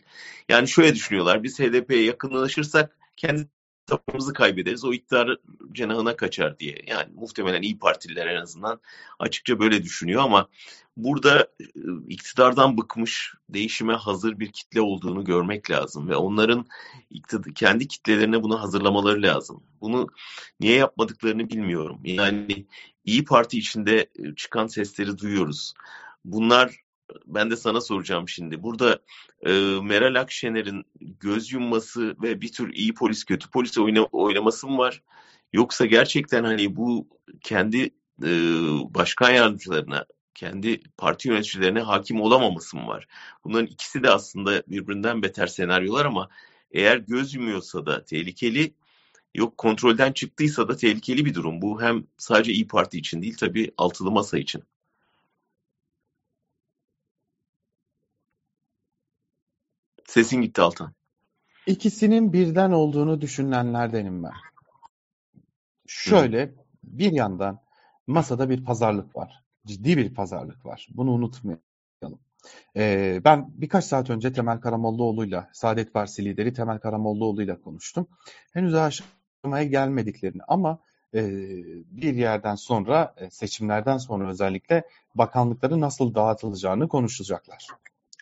Yani 0.49 0.67
şöyle 0.67 0.95
düşünüyorlar 0.95 1.43
biz 1.43 1.59
HDP'ye 1.59 2.03
yakınlaşırsak 2.03 2.97
kendi 3.17 3.47
tapımızı 3.89 4.33
kaybederiz. 4.33 4.85
O 4.85 4.93
iktidar 4.93 5.37
cenahına 5.71 6.15
kaçar 6.15 6.59
diye. 6.59 6.81
Yani 6.87 7.13
muhtemelen 7.13 7.61
iyi 7.61 7.79
Partililer 7.79 8.27
en 8.27 8.41
azından 8.41 8.81
açıkça 9.19 9.59
böyle 9.59 9.83
düşünüyor 9.83 10.21
ama 10.21 10.47
burada 10.97 11.47
iktidardan 12.09 12.77
bıkmış, 12.77 13.33
değişime 13.49 13.93
hazır 13.93 14.39
bir 14.39 14.51
kitle 14.51 14.81
olduğunu 14.81 15.23
görmek 15.23 15.71
lazım 15.71 16.09
ve 16.09 16.15
onların 16.15 16.65
iktidar, 17.09 17.53
kendi 17.53 17.87
kitlelerine 17.87 18.43
bunu 18.43 18.61
hazırlamaları 18.61 19.21
lazım. 19.21 19.63
Bunu 19.81 20.07
niye 20.59 20.75
yapmadıklarını 20.75 21.49
bilmiyorum. 21.49 21.99
Yani 22.03 22.65
iyi 23.05 23.25
Parti 23.25 23.57
içinde 23.57 24.09
çıkan 24.35 24.67
sesleri 24.67 25.17
duyuyoruz. 25.17 25.73
Bunlar 26.25 26.88
ben 27.25 27.51
de 27.51 27.55
sana 27.55 27.81
soracağım 27.81 28.29
şimdi. 28.29 28.63
Burada 28.63 28.99
e, 29.45 29.51
Meral 29.83 30.15
Akşener'in 30.21 30.85
göz 30.99 31.51
yumması 31.51 32.15
ve 32.21 32.41
bir 32.41 32.51
tür 32.51 32.73
iyi 32.73 32.93
polis 32.93 33.23
kötü 33.23 33.49
polis 33.49 33.77
oyna, 33.77 34.03
oynaması 34.03 34.67
mı 34.67 34.77
var? 34.77 35.03
Yoksa 35.53 35.85
gerçekten 35.85 36.43
hani 36.43 36.75
bu 36.75 37.07
kendi 37.41 37.83
e, 38.23 38.29
başkan 38.93 39.31
yardımcılarına, 39.31 40.05
kendi 40.33 40.81
parti 40.97 41.27
yöneticilerine 41.27 41.81
hakim 41.81 42.21
olamaması 42.21 42.77
mı 42.77 42.87
var? 42.87 43.07
Bunların 43.43 43.67
ikisi 43.67 44.03
de 44.03 44.09
aslında 44.09 44.63
birbirinden 44.67 45.21
beter 45.21 45.47
senaryolar 45.47 46.05
ama 46.05 46.29
eğer 46.71 46.97
göz 46.97 47.33
yumuyorsa 47.35 47.85
da 47.85 48.03
tehlikeli, 48.05 48.73
yok 49.35 49.57
kontrolden 49.57 50.11
çıktıysa 50.13 50.67
da 50.67 50.77
tehlikeli 50.77 51.25
bir 51.25 51.33
durum. 51.33 51.61
Bu 51.61 51.81
hem 51.81 52.03
sadece 52.17 52.53
İyi 52.53 52.67
Parti 52.67 52.97
için 52.97 53.21
değil 53.21 53.37
tabii 53.39 53.71
altılı 53.77 54.11
masa 54.11 54.37
için. 54.37 54.63
Sesin 60.09 60.41
gitti 60.41 60.61
Altan. 60.61 60.93
İkisinin 61.67 62.33
birden 62.33 62.71
olduğunu 62.71 63.21
düşünenlerdenim 63.21 64.23
ben. 64.23 64.31
Şöyle 65.87 66.43
Hı. 66.43 66.51
bir 66.83 67.11
yandan 67.11 67.59
masada 68.07 68.49
bir 68.49 68.65
pazarlık 68.65 69.15
var. 69.15 69.43
Ciddi 69.65 69.97
bir 69.97 70.13
pazarlık 70.13 70.65
var. 70.65 70.87
Bunu 70.91 71.11
unutmayalım. 71.11 72.19
Ee, 72.75 73.21
ben 73.25 73.51
birkaç 73.61 73.85
saat 73.85 74.09
önce 74.09 74.33
Temel 74.33 74.59
Karamollaoğlu'yla, 74.59 75.49
Saadet 75.53 75.93
Partisi 75.93 76.25
lideri 76.25 76.53
Temel 76.53 76.79
Karamollaoğlu'yla 76.79 77.61
konuştum. 77.61 78.07
Henüz 78.53 78.73
aşamaya 78.75 79.63
gelmediklerini 79.63 80.41
ama 80.47 80.79
e, 81.13 81.21
bir 81.91 82.15
yerden 82.15 82.55
sonra, 82.55 83.15
e, 83.17 83.29
seçimlerden 83.29 83.97
sonra 83.97 84.29
özellikle 84.29 84.83
bakanlıkları 85.15 85.81
nasıl 85.81 86.15
dağıtılacağını 86.15 86.87
konuşacaklar. 86.87 87.67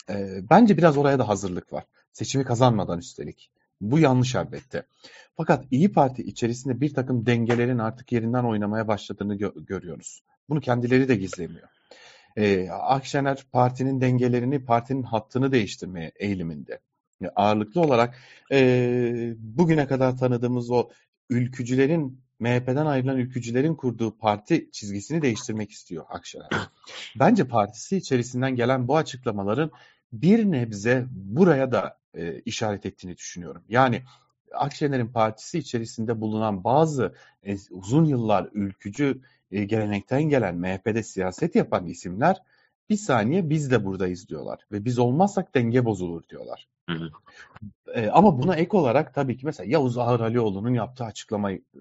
E, 0.10 0.40
bence 0.50 0.78
biraz 0.78 0.98
oraya 0.98 1.20
da 1.20 1.28
hazırlık 1.28 1.74
var. 1.74 1.84
Seçimi 2.12 2.44
kazanmadan 2.44 3.00
üstelik. 3.00 3.52
Bu 3.82 4.00
yanlış 4.00 4.36
elbette. 4.36 4.84
Fakat 5.38 5.66
İyi 5.72 5.92
Parti 5.92 6.22
içerisinde 6.22 6.82
bir 6.82 6.94
takım 6.94 7.26
dengelerin 7.26 7.78
artık 7.78 8.12
yerinden 8.12 8.44
oynamaya 8.44 8.88
başladığını 8.88 9.36
gö- 9.36 9.66
görüyoruz. 9.66 10.22
Bunu 10.50 10.62
kendileri 10.62 11.08
de 11.08 11.16
gizlemiyor. 11.16 11.68
Ee, 12.38 12.70
Akşener 12.70 13.46
partinin 13.52 14.02
dengelerini, 14.02 14.66
partinin 14.66 15.04
hattını 15.04 15.52
değiştirmeye 15.52 16.12
eğiliminde. 16.16 16.80
Yani 17.22 17.32
ağırlıklı 17.36 17.82
olarak 17.82 18.16
e, 18.52 19.34
bugüne 19.38 19.88
kadar 19.88 20.18
tanıdığımız 20.18 20.72
o 20.72 20.90
ülkücülerin 21.30 22.22
MHP'den 22.40 22.86
ayrılan 22.86 23.18
ülkücülerin 23.18 23.76
kurduğu 23.76 24.18
parti 24.18 24.70
çizgisini 24.72 25.22
değiştirmek 25.22 25.72
istiyor 25.72 26.06
Akşener. 26.10 26.50
Bence 27.20 27.48
partisi 27.48 27.98
içerisinden 27.98 28.56
gelen 28.56 28.88
bu 28.88 28.98
açıklamaların 28.98 29.72
bir 30.14 30.52
nebze 30.52 31.06
buraya 31.12 31.72
da 31.72 31.98
e, 32.14 32.40
işaret 32.40 32.86
ettiğini 32.86 33.18
düşünüyorum. 33.18 33.64
Yani 33.70 34.04
Akşener'in 34.54 35.08
partisi 35.08 35.60
içerisinde 35.60 36.22
bulunan 36.22 36.64
bazı 36.64 37.14
e, 37.44 37.58
uzun 37.72 38.06
yıllar 38.06 38.50
ülkücü 38.54 39.22
e, 39.52 39.64
gelenekten 39.64 40.24
gelen 40.24 40.56
MHP'de 40.56 41.04
siyaset 41.04 41.56
yapan 41.56 41.86
isimler 41.86 42.38
bir 42.90 42.98
saniye 42.98 43.50
biz 43.50 43.72
de 43.72 43.86
buradayız 43.86 44.30
diyorlar 44.30 44.60
ve 44.72 44.86
biz 44.86 45.00
olmazsak 45.00 45.56
denge 45.56 45.86
bozulur 45.86 46.24
diyorlar. 46.30 46.68
Hı 46.90 46.94
hı. 46.96 47.10
E, 47.94 48.10
ama 48.10 48.42
buna 48.44 48.56
ek 48.56 48.78
olarak 48.78 49.14
tabii 49.14 49.38
ki 49.38 49.46
mesela 49.46 49.70
Yavuz 49.72 49.98
Ağar 49.98 50.20
Alioğlu'nun 50.20 50.74
yaptığı 50.74 51.04
açıklamayı 51.04 51.62
e, 51.76 51.80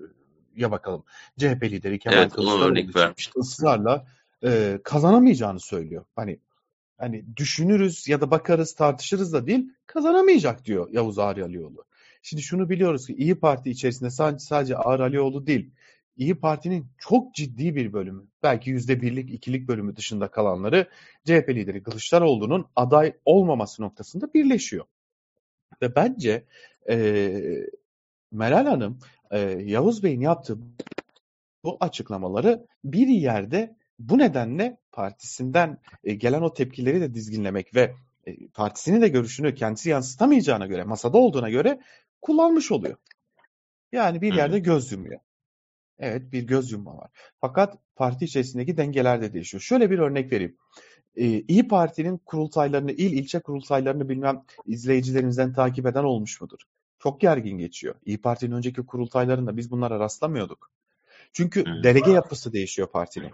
ya 0.57 0.71
bakalım. 0.71 1.05
CHP 1.39 1.63
lideri 1.63 1.99
Kemal 1.99 2.19
evet, 2.19 2.33
Kılıçdaroğlu 2.33 3.15
ısrarla 3.37 4.07
e, 4.45 4.81
kazanamayacağını 4.85 5.61
söylüyor. 5.61 6.05
Hani 6.17 6.39
hani 6.99 7.37
düşünürüz 7.37 8.09
ya 8.09 8.21
da 8.21 8.31
bakarız 8.31 8.75
tartışırız 8.75 9.33
da 9.33 9.47
değil 9.47 9.73
kazanamayacak 9.87 10.65
diyor 10.65 10.89
Yavuz 10.93 11.19
Ağar 11.19 11.37
Alioğlu. 11.37 11.85
Şimdi 12.23 12.43
şunu 12.43 12.69
biliyoruz 12.69 13.07
ki 13.07 13.15
İyi 13.15 13.35
Parti 13.35 13.71
içerisinde 13.71 14.11
sadece, 14.11 14.45
sadece 14.45 14.77
Ağar 14.77 15.01
Alioğlu 15.01 15.47
değil 15.47 15.71
İyi 16.17 16.35
Parti'nin 16.35 16.87
çok 16.99 17.35
ciddi 17.35 17.77
bir 17.77 17.93
bölümü 17.93 18.27
belki 18.43 18.71
yüzde 18.71 19.03
birlik 19.03 19.31
ikilik 19.31 19.69
bölümü 19.69 19.97
dışında 19.97 20.29
kalanları 20.29 20.89
CHP 21.25 21.49
lideri 21.49 21.83
Kılıçdaroğlu'nun 21.83 22.67
aday 22.77 23.13
olmaması 23.25 23.83
noktasında 23.83 24.35
birleşiyor. 24.35 24.85
Ve 25.83 25.95
bence 25.97 26.45
e, 26.89 27.67
Meral 28.33 28.67
Hanım 28.67 28.99
e, 29.31 29.39
Yavuz 29.49 30.03
Bey'in 30.03 30.21
yaptığı 30.21 30.59
bu 31.65 31.77
açıklamaları 31.81 32.67
bir 32.85 33.07
yerde 33.07 33.77
bu 33.99 34.19
nedenle 34.19 34.77
partisinden 34.93 35.79
e, 36.05 36.15
gelen 36.15 36.43
o 36.43 36.53
tepkileri 36.53 37.01
de 37.01 37.15
dizginlemek 37.15 37.75
ve 37.75 37.95
e, 38.27 38.49
partisinin 38.49 39.03
de 39.03 39.09
görüşünü 39.09 39.55
kendisi 39.55 39.91
yansıtamayacağına 39.91 40.67
göre, 40.67 40.85
masada 40.85 41.19
olduğuna 41.19 41.51
göre 41.51 41.81
kullanmış 42.23 42.73
oluyor. 42.73 42.97
Yani 43.93 44.21
bir 44.21 44.35
yerde 44.35 44.59
göz 44.59 44.93
yumuyor. 44.93 45.21
Evet 45.99 46.33
bir 46.33 46.43
göz 46.43 46.73
yumma 46.73 46.97
var. 46.97 47.11
Fakat 47.41 47.79
parti 47.97 48.25
içerisindeki 48.25 48.77
dengeler 48.77 49.23
de 49.23 49.33
değişiyor. 49.33 49.61
Şöyle 49.61 49.91
bir 49.91 49.99
örnek 49.99 50.33
vereyim. 50.33 50.57
Ee, 51.17 51.27
İyi 51.27 51.69
Parti'nin 51.69 52.19
kurultaylarını, 52.19 52.93
il 52.93 53.13
ilçe 53.13 53.41
kurultaylarını 53.41 54.09
bilmem 54.09 54.43
izleyicilerimizden 54.67 55.53
takip 55.53 55.87
eden 55.87 56.05
olmuş 56.05 56.41
mudur? 56.41 56.59
çok 56.99 57.21
gergin 57.21 57.59
geçiyor. 57.59 57.95
İyi 58.07 58.19
Parti'nin 58.19 58.53
önceki 58.53 58.87
kurultaylarında 58.87 59.57
biz 59.57 59.71
bunlara 59.71 59.99
rastlamıyorduk. 59.99 60.71
Çünkü 61.33 61.65
delege 61.83 62.11
yapısı 62.11 62.53
değişiyor 62.53 62.89
partinin. 62.89 63.33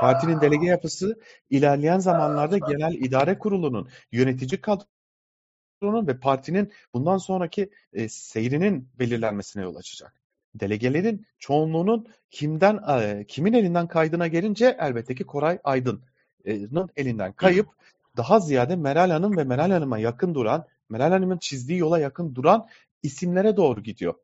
Partinin 0.00 0.40
delege 0.40 0.66
yapısı 0.66 1.20
ilerleyen 1.50 1.98
zamanlarda 1.98 2.58
genel 2.58 2.94
idare 2.94 3.38
kurulunun 3.38 3.88
yönetici 4.12 4.60
kadronun 4.60 6.06
ve 6.06 6.20
partinin 6.20 6.72
bundan 6.94 7.18
sonraki 7.18 7.70
e, 7.92 8.08
seyrinin 8.08 8.88
belirlenmesine 8.98 9.62
yol 9.62 9.76
açacak. 9.76 10.14
Delegelerin 10.54 11.26
çoğunluğunun 11.38 12.06
kimden 12.30 12.80
e, 12.88 13.24
kimin 13.28 13.52
elinden 13.52 13.88
kaydına 13.88 14.26
gelince 14.26 14.76
elbette 14.80 15.14
ki 15.14 15.24
Koray 15.24 15.58
Aydın'ın 15.64 16.90
elinden 16.96 17.32
kayıp 17.32 17.68
daha 18.16 18.40
ziyade 18.40 18.76
Meral 18.76 19.10
Hanım 19.10 19.36
ve 19.36 19.44
Meral 19.44 19.70
Hanım'a 19.70 19.98
yakın 19.98 20.34
duran, 20.34 20.66
Meral 20.88 21.10
Hanım'ın 21.10 21.38
çizdiği 21.38 21.78
yola 21.78 21.98
yakın 21.98 22.34
duran 22.34 22.66
isimlere 23.02 23.56
doğru 23.56 23.82
gidiyor. 23.82 24.14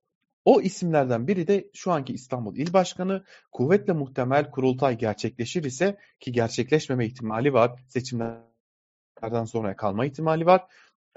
O 0.46 0.60
isimlerden 0.60 1.28
biri 1.28 1.46
de 1.46 1.70
şu 1.74 1.92
anki 1.92 2.12
İstanbul 2.12 2.56
İl 2.56 2.72
Başkanı. 2.72 3.24
Kuvvetle 3.52 3.92
muhtemel 3.92 4.50
kurultay 4.50 4.98
gerçekleşir 4.98 5.64
ise 5.64 5.96
ki 6.20 6.32
gerçekleşmeme 6.32 7.06
ihtimali 7.06 7.52
var. 7.52 7.80
Seçimlerden 7.88 9.44
sonra 9.44 9.76
kalma 9.76 10.06
ihtimali 10.06 10.46
var. 10.46 10.64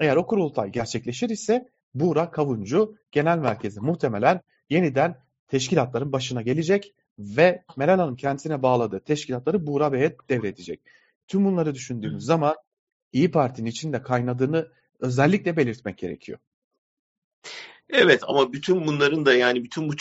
Eğer 0.00 0.16
o 0.16 0.26
kurultay 0.26 0.70
gerçekleşir 0.70 1.30
ise 1.30 1.68
Buğra 1.94 2.30
Kavuncu 2.30 2.96
genel 3.12 3.38
merkezi 3.38 3.80
muhtemelen 3.80 4.40
yeniden 4.70 5.16
teşkilatların 5.48 6.12
başına 6.12 6.42
gelecek 6.42 6.94
ve 7.18 7.64
Meral 7.76 7.98
Hanım 7.98 8.16
kendisine 8.16 8.62
bağladığı 8.62 9.00
teşkilatları 9.00 9.66
Buğra 9.66 9.92
Bey'e 9.92 10.16
devredecek. 10.28 10.80
Tüm 11.28 11.44
bunları 11.44 11.74
düşündüğümüz 11.74 12.24
zaman 12.24 12.56
İyi 13.12 13.30
Parti'nin 13.30 13.70
içinde 13.70 14.02
kaynadığını 14.02 14.68
özellikle 15.00 15.56
belirtmek 15.56 15.98
gerekiyor. 15.98 16.38
Evet 17.92 18.22
ama 18.26 18.52
bütün 18.52 18.86
bunların 18.86 19.26
da 19.26 19.34
yani 19.34 19.64
bütün 19.64 19.88
bu 19.88 19.92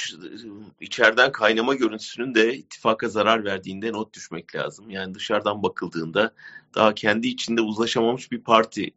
içeriden 0.81 1.31
kaynama 1.31 1.75
görüntüsünün 1.75 2.35
de 2.35 2.57
ittifaka 2.57 3.09
zarar 3.09 3.45
verdiğinde 3.45 3.91
not 3.91 4.13
düşmek 4.13 4.55
lazım. 4.55 4.89
Yani 4.89 5.15
dışarıdan 5.15 5.63
bakıldığında 5.63 6.33
daha 6.75 6.93
kendi 6.93 7.27
içinde 7.27 7.61
uzlaşamamış 7.61 8.31
bir 8.31 8.41
parti 8.41 8.91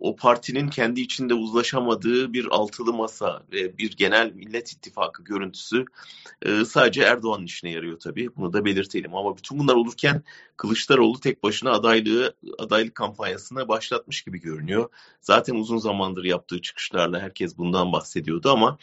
o 0.00 0.16
partinin 0.16 0.68
kendi 0.68 1.00
içinde 1.00 1.34
uzlaşamadığı 1.34 2.32
bir 2.32 2.46
altılı 2.50 2.92
masa 2.92 3.42
ve 3.52 3.78
bir 3.78 3.96
genel 3.96 4.32
millet 4.32 4.72
ittifakı 4.72 5.24
görüntüsü 5.24 5.84
e, 6.42 6.64
sadece 6.64 7.02
Erdoğan'ın 7.02 7.44
işine 7.44 7.70
yarıyor 7.70 8.00
tabii. 8.00 8.36
Bunu 8.36 8.52
da 8.52 8.64
belirtelim. 8.64 9.14
Ama 9.14 9.36
bütün 9.36 9.58
bunlar 9.58 9.74
olurken 9.74 10.22
Kılıçdaroğlu 10.56 11.20
tek 11.20 11.42
başına 11.42 11.70
adaylığı 11.70 12.36
adaylık 12.58 12.94
kampanyasına 12.94 13.68
başlatmış 13.68 14.22
gibi 14.22 14.40
görünüyor. 14.40 14.88
Zaten 15.20 15.54
uzun 15.54 15.78
zamandır 15.78 16.24
yaptığı 16.24 16.62
çıkışlarla 16.62 17.20
herkes 17.20 17.58
bundan 17.58 17.92
bahsediyordu 17.92 18.50
ama 18.50 18.78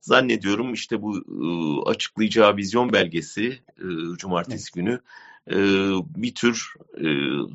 zannediyorum 0.00 0.72
işte 0.72 1.02
bu 1.02 1.16
e, 1.16 1.90
açıklayacağı 1.90 2.56
vizyon 2.56 2.92
belgesi 2.92 3.58
e, 3.78 4.16
cumartesi 4.16 4.64
evet. 4.64 4.74
günü 4.74 5.00
bir 6.16 6.34
tür 6.34 6.74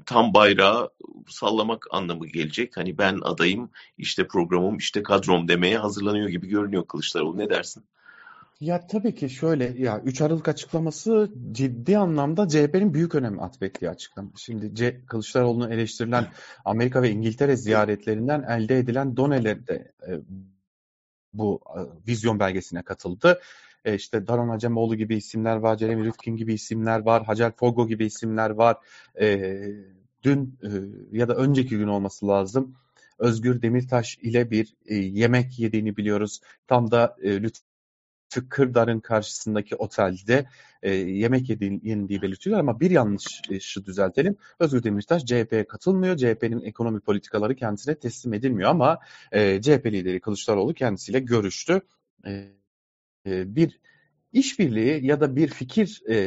tam 0.06 0.34
bayrağı 0.34 0.90
sallamak 1.28 1.86
anlamı 1.92 2.28
gelecek. 2.28 2.78
Hani 2.78 2.98
ben 2.98 3.20
adayım, 3.22 3.70
işte 3.98 4.28
programım, 4.28 4.78
işte 4.78 5.04
kadrom 5.04 5.48
demeye 5.48 5.78
hazırlanıyor 5.78 6.30
gibi 6.30 6.48
görünüyor 6.48 6.88
Kılıçdaroğlu. 6.88 7.38
Ne 7.38 7.50
dersin? 7.50 7.84
Ya 8.60 8.88
tabii 8.88 9.16
ki 9.16 9.30
şöyle 9.30 9.74
ya 9.78 10.02
3 10.06 10.22
Aralık 10.22 10.48
açıklaması 10.48 11.32
ciddi 11.52 11.98
anlamda 11.98 12.48
CHP'nin 12.48 12.94
büyük 12.94 13.16
önem 13.16 13.40
atfettiği 13.40 13.92
açıklama. 13.92 14.30
Şimdi 14.36 14.76
C 14.76 15.06
Kılıçdaroğlu'nun 15.06 15.72
eleştirilen 15.72 16.28
Amerika 16.66 17.02
ve 17.02 17.10
İngiltere 17.10 17.56
ziyaretlerinden 17.56 18.44
elde 18.44 18.78
edilen 18.78 19.18
doneler 19.18 19.68
de 19.68 19.92
e, 20.08 20.12
bu 21.34 21.62
e, 21.78 21.80
vizyon 22.08 22.40
belgesine 22.40 22.82
katıldı. 22.84 23.42
E, 23.86 23.96
işte 23.96 24.28
Daron 24.28 24.50
Acemoğlu 24.50 24.96
gibi 24.96 25.16
isimler 25.16 25.56
var, 25.56 25.78
Jeremy 25.78 26.06
Rifkin 26.06 26.36
gibi 26.36 26.54
isimler 26.54 27.00
var, 27.00 27.24
Hacer 27.24 27.52
Fogo 27.52 27.88
gibi 27.88 28.06
isimler 28.06 28.50
var. 28.50 28.78
E, 29.22 29.58
dün 30.24 30.60
e, 30.64 30.70
ya 31.18 31.28
da 31.28 31.36
önceki 31.36 31.78
gün 31.78 31.88
olması 31.88 32.28
lazım. 32.28 32.76
Özgür 33.20 33.62
Demirtaş 33.62 34.18
ile 34.18 34.52
bir 34.52 34.76
e, 34.86 34.96
yemek 34.96 35.60
yediğini 35.60 35.98
biliyoruz. 35.98 36.42
Tam 36.68 36.92
da 36.92 37.16
e, 37.22 37.42
Lütfü 37.42 38.50
Kırdar'ın 38.50 39.00
karşısındaki 39.00 39.76
otelde 39.76 40.46
e, 40.82 40.94
yemek 40.96 41.50
yendiği 41.84 42.22
belirtiyorlar 42.22 42.60
ama 42.60 42.80
bir 42.80 42.92
yanlışı 42.92 43.86
düzeltelim. 43.86 44.36
Özgür 44.60 44.84
Demirtaş 44.84 45.26
CHP'ye 45.26 45.68
katılmıyor. 45.68 46.18
CHP'nin 46.18 46.62
ekonomi 46.62 47.00
politikaları 47.00 47.56
kendisine 47.56 47.96
teslim 47.96 48.34
edilmiyor 48.34 48.70
ama 48.70 49.00
e, 49.32 49.62
CHP 49.62 49.86
lideri 49.86 50.22
Kılıçdaroğlu 50.22 50.74
kendisiyle 50.74 51.20
görüştü. 51.20 51.82
E, 52.26 52.63
bir 53.26 53.80
işbirliği 54.34 55.06
ya 55.06 55.22
da 55.22 55.36
bir 55.36 55.48
fikir 55.48 56.04
e, 56.10 56.18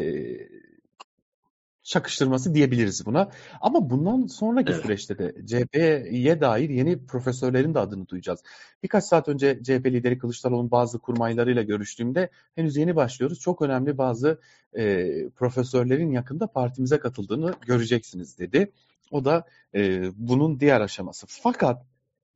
çakıştırması 1.87 2.54
diyebiliriz 2.54 3.06
buna. 3.06 3.30
Ama 3.61 3.90
bundan 3.90 4.26
sonraki 4.26 4.72
evet. 4.72 4.82
süreçte 4.82 5.18
de 5.18 5.35
CHP'ye 5.46 6.40
dair 6.40 6.70
yeni 6.70 7.06
profesörlerin 7.06 7.74
de 7.74 7.78
adını 7.78 8.09
duyacağız. 8.09 8.42
Birkaç 8.82 9.04
saat 9.04 9.28
önce 9.28 9.62
CHP 9.62 9.87
lideri 9.87 10.18
Kılıçdaroğlu'nun 10.18 10.70
bazı 10.70 10.98
kurmaylarıyla 10.98 11.62
görüştüğümde 11.62 12.30
henüz 12.54 12.76
yeni 12.76 12.96
başlıyoruz. 12.96 13.40
Çok 13.40 13.62
önemli 13.62 13.98
bazı 13.98 14.40
e, 14.72 15.06
profesörlerin 15.28 16.11
yakında 16.11 16.46
partimize 16.46 16.98
katıldığını 16.98 17.54
göreceksiniz 17.66 18.38
dedi. 18.38 18.72
O 19.11 19.24
da 19.24 19.44
e, 19.74 20.02
bunun 20.16 20.61
diğer 20.61 20.80
aşaması. 20.80 21.26
Fakat 21.28 21.85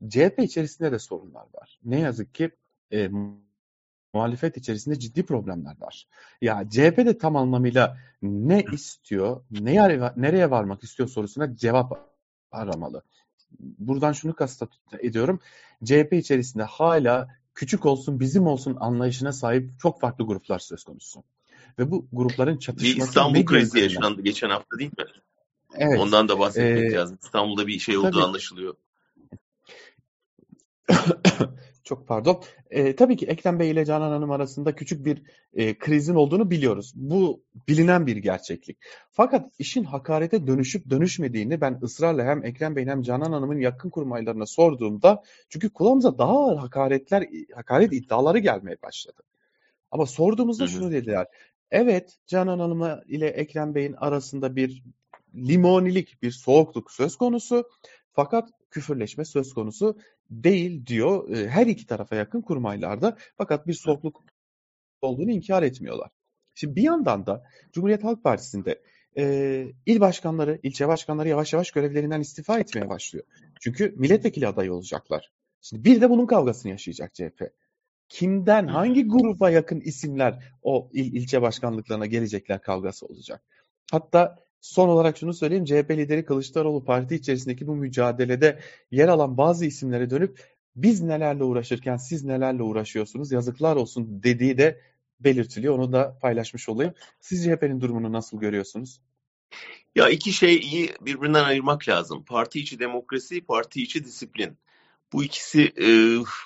CHP 0.08 0.38
içerisinde 0.38 0.92
de 0.92 0.98
sorunlar 0.98 1.46
var. 1.54 1.78
Ne 1.84 2.00
yazık 2.00 2.34
ki 2.34 2.50
e, 2.92 3.10
muhalefet 4.14 4.56
içerisinde 4.56 4.98
ciddi 4.98 5.26
problemler 5.26 5.76
var. 5.80 6.06
Ya 6.40 6.64
CHP 6.70 6.96
de 6.96 7.18
tam 7.18 7.36
anlamıyla 7.36 7.98
ne 8.22 8.64
istiyor, 8.72 9.44
neye, 9.50 10.12
nereye 10.16 10.50
varmak 10.50 10.84
istiyor 10.84 11.08
sorusuna 11.08 11.56
cevap 11.56 11.92
aramalı. 12.52 13.02
Buradan 13.58 14.12
şunu 14.12 14.34
kastet 14.34 14.68
ediyorum. 15.00 15.40
CHP 15.84 16.12
içerisinde 16.12 16.62
hala 16.62 17.28
küçük 17.54 17.86
olsun 17.86 18.20
bizim 18.20 18.46
olsun 18.46 18.76
anlayışına 18.80 19.32
sahip 19.32 19.80
çok 19.80 20.00
farklı 20.00 20.26
gruplar 20.26 20.58
söz 20.58 20.84
konusu. 20.84 21.22
Ve 21.78 21.90
bu 21.90 22.06
grupların 22.12 22.56
çatışması... 22.56 22.96
Bir 22.96 23.02
İstanbul 23.02 23.44
krizi 23.44 23.80
yaşandı 23.80 24.22
geçen 24.22 24.50
hafta 24.50 24.78
değil 24.78 24.90
mi? 24.98 25.04
Evet. 25.74 25.98
Ondan 25.98 26.28
da 26.28 26.38
bahsetmek 26.38 26.92
ee, 26.92 26.94
lazım. 26.94 27.18
İstanbul'da 27.22 27.66
bir 27.66 27.78
şey 27.78 27.98
olduğu 27.98 28.10
tabii, 28.10 28.22
anlaşılıyor. 28.22 28.74
Çok 31.90 32.08
pardon. 32.08 32.42
E, 32.70 32.96
tabii 32.96 33.16
ki 33.16 33.26
Ekrem 33.26 33.58
Bey 33.58 33.70
ile 33.70 33.84
Canan 33.84 34.10
Hanım 34.10 34.30
arasında 34.30 34.74
küçük 34.74 35.04
bir 35.04 35.22
e, 35.54 35.78
krizin 35.78 36.14
olduğunu 36.14 36.50
biliyoruz. 36.50 36.92
Bu 36.96 37.42
bilinen 37.68 38.06
bir 38.06 38.16
gerçeklik. 38.16 38.78
Fakat 39.10 39.52
işin 39.58 39.84
hakarete 39.84 40.46
dönüşüp 40.46 40.90
dönüşmediğini 40.90 41.60
ben 41.60 41.78
ısrarla 41.82 42.24
hem 42.24 42.44
Ekrem 42.44 42.76
Bey 42.76 42.86
hem 42.86 43.02
Canan 43.02 43.32
Hanım'ın 43.32 43.58
yakın 43.58 43.90
kurmaylarına 43.90 44.46
sorduğumda 44.46 45.22
çünkü 45.48 45.70
kulağımıza 45.70 46.18
daha 46.18 46.32
ağır 46.32 46.56
hakaretler, 46.56 47.26
hakaret 47.54 47.92
iddiaları 47.92 48.38
gelmeye 48.38 48.76
başladı. 48.82 49.22
Ama 49.90 50.06
sorduğumuzda 50.06 50.66
şunu 50.66 50.92
dediler. 50.92 51.26
Evet 51.70 52.18
Canan 52.26 52.58
Hanım 52.58 53.00
ile 53.06 53.26
Ekrem 53.26 53.74
Bey'in 53.74 53.92
arasında 53.92 54.56
bir 54.56 54.82
limonilik, 55.34 56.22
bir 56.22 56.30
soğukluk 56.30 56.90
söz 56.90 57.16
konusu. 57.16 57.64
Fakat 58.12 58.48
küfürleşme 58.70 59.24
söz 59.24 59.54
konusu 59.54 59.96
değil 60.30 60.86
diyor 60.86 61.36
her 61.48 61.66
iki 61.66 61.86
tarafa 61.86 62.16
yakın 62.16 62.40
kurmaylarda. 62.40 63.16
Fakat 63.38 63.66
bir 63.66 63.74
soğukluk 63.74 64.24
olduğunu 65.00 65.30
inkar 65.30 65.62
etmiyorlar. 65.62 66.10
Şimdi 66.54 66.76
bir 66.76 66.82
yandan 66.82 67.26
da 67.26 67.44
Cumhuriyet 67.72 68.04
Halk 68.04 68.22
Partisi'nde 68.22 68.82
e, 69.18 69.66
il 69.86 70.00
başkanları, 70.00 70.60
ilçe 70.62 70.88
başkanları 70.88 71.28
yavaş 71.28 71.52
yavaş 71.52 71.70
görevlerinden 71.70 72.20
istifa 72.20 72.58
etmeye 72.58 72.88
başlıyor. 72.88 73.24
Çünkü 73.60 73.94
milletvekili 73.96 74.46
adayı 74.48 74.74
olacaklar. 74.74 75.32
Şimdi 75.60 75.84
bir 75.84 76.00
de 76.00 76.10
bunun 76.10 76.26
kavgasını 76.26 76.72
yaşayacak 76.72 77.14
CHP. 77.14 77.42
Kimden, 78.08 78.66
hangi 78.66 79.08
gruba 79.08 79.50
yakın 79.50 79.80
isimler 79.80 80.52
o 80.62 80.90
il, 80.92 81.12
ilçe 81.12 81.42
başkanlıklarına 81.42 82.06
gelecekler 82.06 82.62
kavgası 82.62 83.06
olacak. 83.06 83.42
Hatta 83.90 84.36
Son 84.60 84.88
olarak 84.88 85.18
şunu 85.18 85.34
söyleyeyim. 85.34 85.64
CHP 85.64 85.90
lideri 85.90 86.24
Kılıçdaroğlu 86.24 86.84
parti 86.84 87.14
içerisindeki 87.14 87.66
bu 87.66 87.76
mücadelede 87.76 88.60
yer 88.90 89.08
alan 89.08 89.36
bazı 89.36 89.66
isimlere 89.66 90.10
dönüp 90.10 90.40
biz 90.76 91.00
nelerle 91.00 91.44
uğraşırken 91.44 91.96
siz 91.96 92.24
nelerle 92.24 92.62
uğraşıyorsunuz 92.62 93.32
yazıklar 93.32 93.76
olsun 93.76 94.22
dediği 94.22 94.58
de 94.58 94.80
belirtiliyor. 95.20 95.78
Onu 95.78 95.92
da 95.92 96.18
paylaşmış 96.22 96.68
olayım. 96.68 96.94
Siz 97.20 97.44
CHP'nin 97.44 97.80
durumunu 97.80 98.12
nasıl 98.12 98.40
görüyorsunuz? 98.40 99.00
Ya 99.94 100.08
iki 100.08 100.32
şey 100.32 100.56
iyi 100.56 100.94
birbirinden 101.00 101.44
ayırmak 101.44 101.88
lazım. 101.88 102.24
Parti 102.24 102.60
içi 102.60 102.78
demokrasi, 102.78 103.40
parti 103.40 103.82
içi 103.82 104.04
disiplin. 104.04 104.58
Bu 105.12 105.24
ikisi 105.24 105.62
e, 105.62 105.86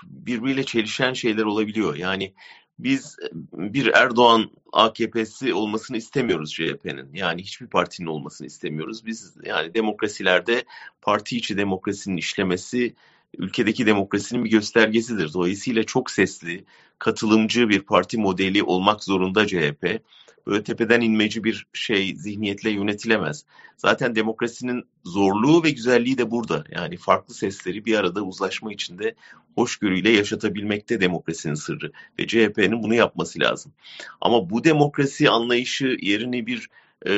birbiriyle 0.04 0.64
çelişen 0.64 1.12
şeyler 1.12 1.42
olabiliyor. 1.42 1.96
Yani 1.96 2.34
biz 2.78 3.16
bir 3.52 3.86
Erdoğan 3.86 4.50
AKP'si 4.72 5.54
olmasını 5.54 5.96
istemiyoruz 5.96 6.52
CHP'nin. 6.52 7.14
Yani 7.14 7.42
hiçbir 7.42 7.66
partinin 7.66 8.08
olmasını 8.08 8.46
istemiyoruz. 8.46 9.06
Biz 9.06 9.34
yani 9.44 9.74
demokrasilerde 9.74 10.64
parti 11.02 11.36
içi 11.36 11.56
demokrasinin 11.56 12.16
işlemesi 12.16 12.94
ülkedeki 13.38 13.86
demokrasinin 13.86 14.44
bir 14.44 14.50
göstergesidir. 14.50 15.32
Dolayısıyla 15.32 15.84
çok 15.84 16.10
sesli, 16.10 16.64
katılımcı 16.98 17.68
bir 17.68 17.80
parti 17.80 18.18
modeli 18.18 18.62
olmak 18.62 19.04
zorunda 19.04 19.46
CHP. 19.46 20.02
Böyle 20.46 20.62
tepeden 20.62 21.00
inmeci 21.00 21.44
bir 21.44 21.66
şey 21.72 22.14
zihniyetle 22.16 22.70
yönetilemez. 22.70 23.44
Zaten 23.76 24.16
demokrasinin 24.16 24.84
zorluğu 25.04 25.64
ve 25.64 25.70
güzelliği 25.70 26.18
de 26.18 26.30
burada. 26.30 26.64
Yani 26.70 26.96
farklı 26.96 27.34
sesleri 27.34 27.84
bir 27.84 27.98
arada 27.98 28.22
uzlaşma 28.22 28.72
içinde 28.72 29.14
hoşgörüyle 29.54 30.10
yaşatabilmekte 30.10 31.00
demokrasinin 31.00 31.54
sırrı. 31.54 31.92
Ve 32.18 32.26
CHP'nin 32.26 32.82
bunu 32.82 32.94
yapması 32.94 33.40
lazım. 33.40 33.72
Ama 34.20 34.50
bu 34.50 34.64
demokrasi 34.64 35.30
anlayışı 35.30 35.96
yerini 36.00 36.46
bir 36.46 36.68
e, 37.08 37.12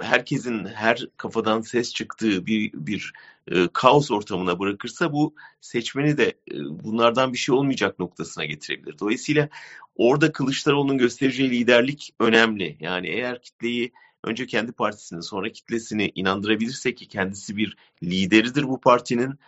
herkesin 0.00 0.64
her 0.66 1.06
kafadan 1.16 1.60
ses 1.60 1.94
çıktığı 1.94 2.46
bir 2.46 2.72
bir 2.72 3.12
e, 3.50 3.68
kaos 3.72 4.10
ortamına 4.10 4.58
bırakırsa 4.58 5.12
bu 5.12 5.34
seçmeni 5.60 6.18
de 6.18 6.28
e, 6.28 6.54
bunlardan 6.84 7.32
bir 7.32 7.38
şey 7.38 7.54
olmayacak 7.54 7.98
noktasına 7.98 8.44
getirebilir. 8.44 8.98
Dolayısıyla 8.98 9.48
orada 9.96 10.32
Kılıçdaroğlu'nun 10.32 10.98
göstereceği 10.98 11.50
liderlik 11.50 12.14
önemli. 12.20 12.76
Yani 12.80 13.08
eğer 13.08 13.42
kitleyi 13.42 13.92
önce 14.24 14.46
kendi 14.46 14.72
partisini 14.72 15.22
sonra 15.22 15.48
kitlesini 15.48 16.12
inandırabilirse 16.14 16.94
ki 16.94 17.08
kendisi 17.08 17.56
bir 17.56 17.76
lideridir 18.02 18.64
bu 18.64 18.80
partinin 18.80 19.38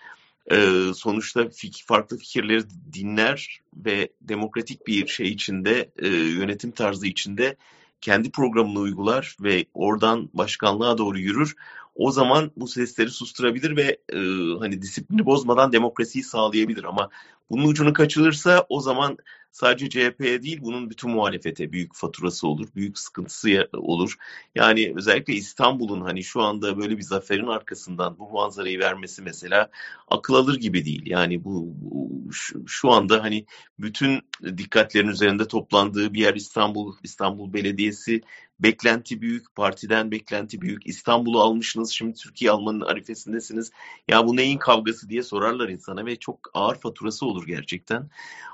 e, 0.51 0.57
sonuçta 0.95 1.49
fik, 1.49 1.85
farklı 1.87 2.19
fikirleri 2.19 2.63
dinler 2.93 3.61
ve 3.77 4.09
demokratik 4.21 4.87
bir 4.87 5.07
şey 5.07 5.29
içinde 5.29 5.91
e, 5.99 6.09
yönetim 6.09 6.71
tarzı 6.71 7.07
içinde 7.07 7.57
kendi 8.01 8.31
programını 8.31 8.79
uygular 8.79 9.37
ve 9.41 9.67
oradan 9.75 10.31
başkanlığa 10.35 10.99
doğru 10.99 11.19
yürür. 11.19 11.57
O 11.97 12.11
zaman 12.11 12.51
bu 12.57 12.69
sesleri 12.69 13.11
susturabilir 13.11 13.77
ve 13.77 13.99
e, 14.13 14.19
hani 14.59 14.83
disiplini 14.83 15.27
bozmadan 15.27 15.73
demokrasiyi 15.73 16.25
sağlayabilir 16.25 16.85
ama 16.85 17.11
bunun 17.51 17.69
ucunu 17.69 17.93
kaçırırsa 17.93 18.67
o 18.69 18.81
zaman 18.81 19.19
sadece 19.57 19.89
CHP'ye 19.89 20.43
değil 20.43 20.59
bunun 20.63 20.91
bütün 20.91 21.11
muhalefete 21.11 21.73
büyük 21.73 21.95
faturası 21.95 22.49
olur, 22.49 22.69
büyük 22.75 22.99
sıkıntısı 22.99 23.69
olur. 23.73 24.15
Yani 24.55 24.93
özellikle 24.97 25.33
İstanbul'un 25.33 26.01
hani 26.01 26.25
şu 26.25 26.43
anda 26.43 26.79
böyle 26.79 26.97
bir 26.97 27.03
zaferin 27.03 27.47
arkasından 27.47 28.19
bu 28.19 28.31
manzarayı 28.31 28.79
vermesi 28.79 29.23
mesela 29.23 29.71
akıl 30.09 30.35
alır 30.35 30.57
gibi 30.57 30.85
değil. 30.85 31.03
Yani 31.07 31.45
bu, 31.45 31.75
bu 31.77 32.33
şu, 32.33 32.69
şu 32.69 32.91
anda 32.91 33.23
hani 33.23 33.47
bütün 33.79 34.21
dikkatlerin 34.59 35.09
üzerinde 35.09 35.49
toplandığı 35.49 36.15
bir 36.15 36.21
yer 36.21 36.35
İstanbul, 36.35 36.95
İstanbul 37.03 37.53
Belediyesi 37.53 38.21
beklenti 38.61 39.21
büyük, 39.21 39.55
partiden 39.55 40.11
beklenti 40.11 40.61
büyük. 40.61 40.87
İstanbul'u 40.87 41.41
almışsınız, 41.41 41.91
şimdi 41.91 42.15
Türkiye 42.15 42.51
almanın 42.51 42.81
arifesindesiniz. 42.81 43.71
Ya 44.09 44.27
bu 44.27 44.37
neyin 44.37 44.59
kavgası 44.59 45.09
diye 45.09 45.23
sorarlar 45.23 45.69
insana 45.69 46.07
ve 46.07 46.17
çok 46.17 46.51
ağır 46.55 46.77
faturası 46.77 47.27
olur 47.27 47.47
gerçekten. 47.47 48.11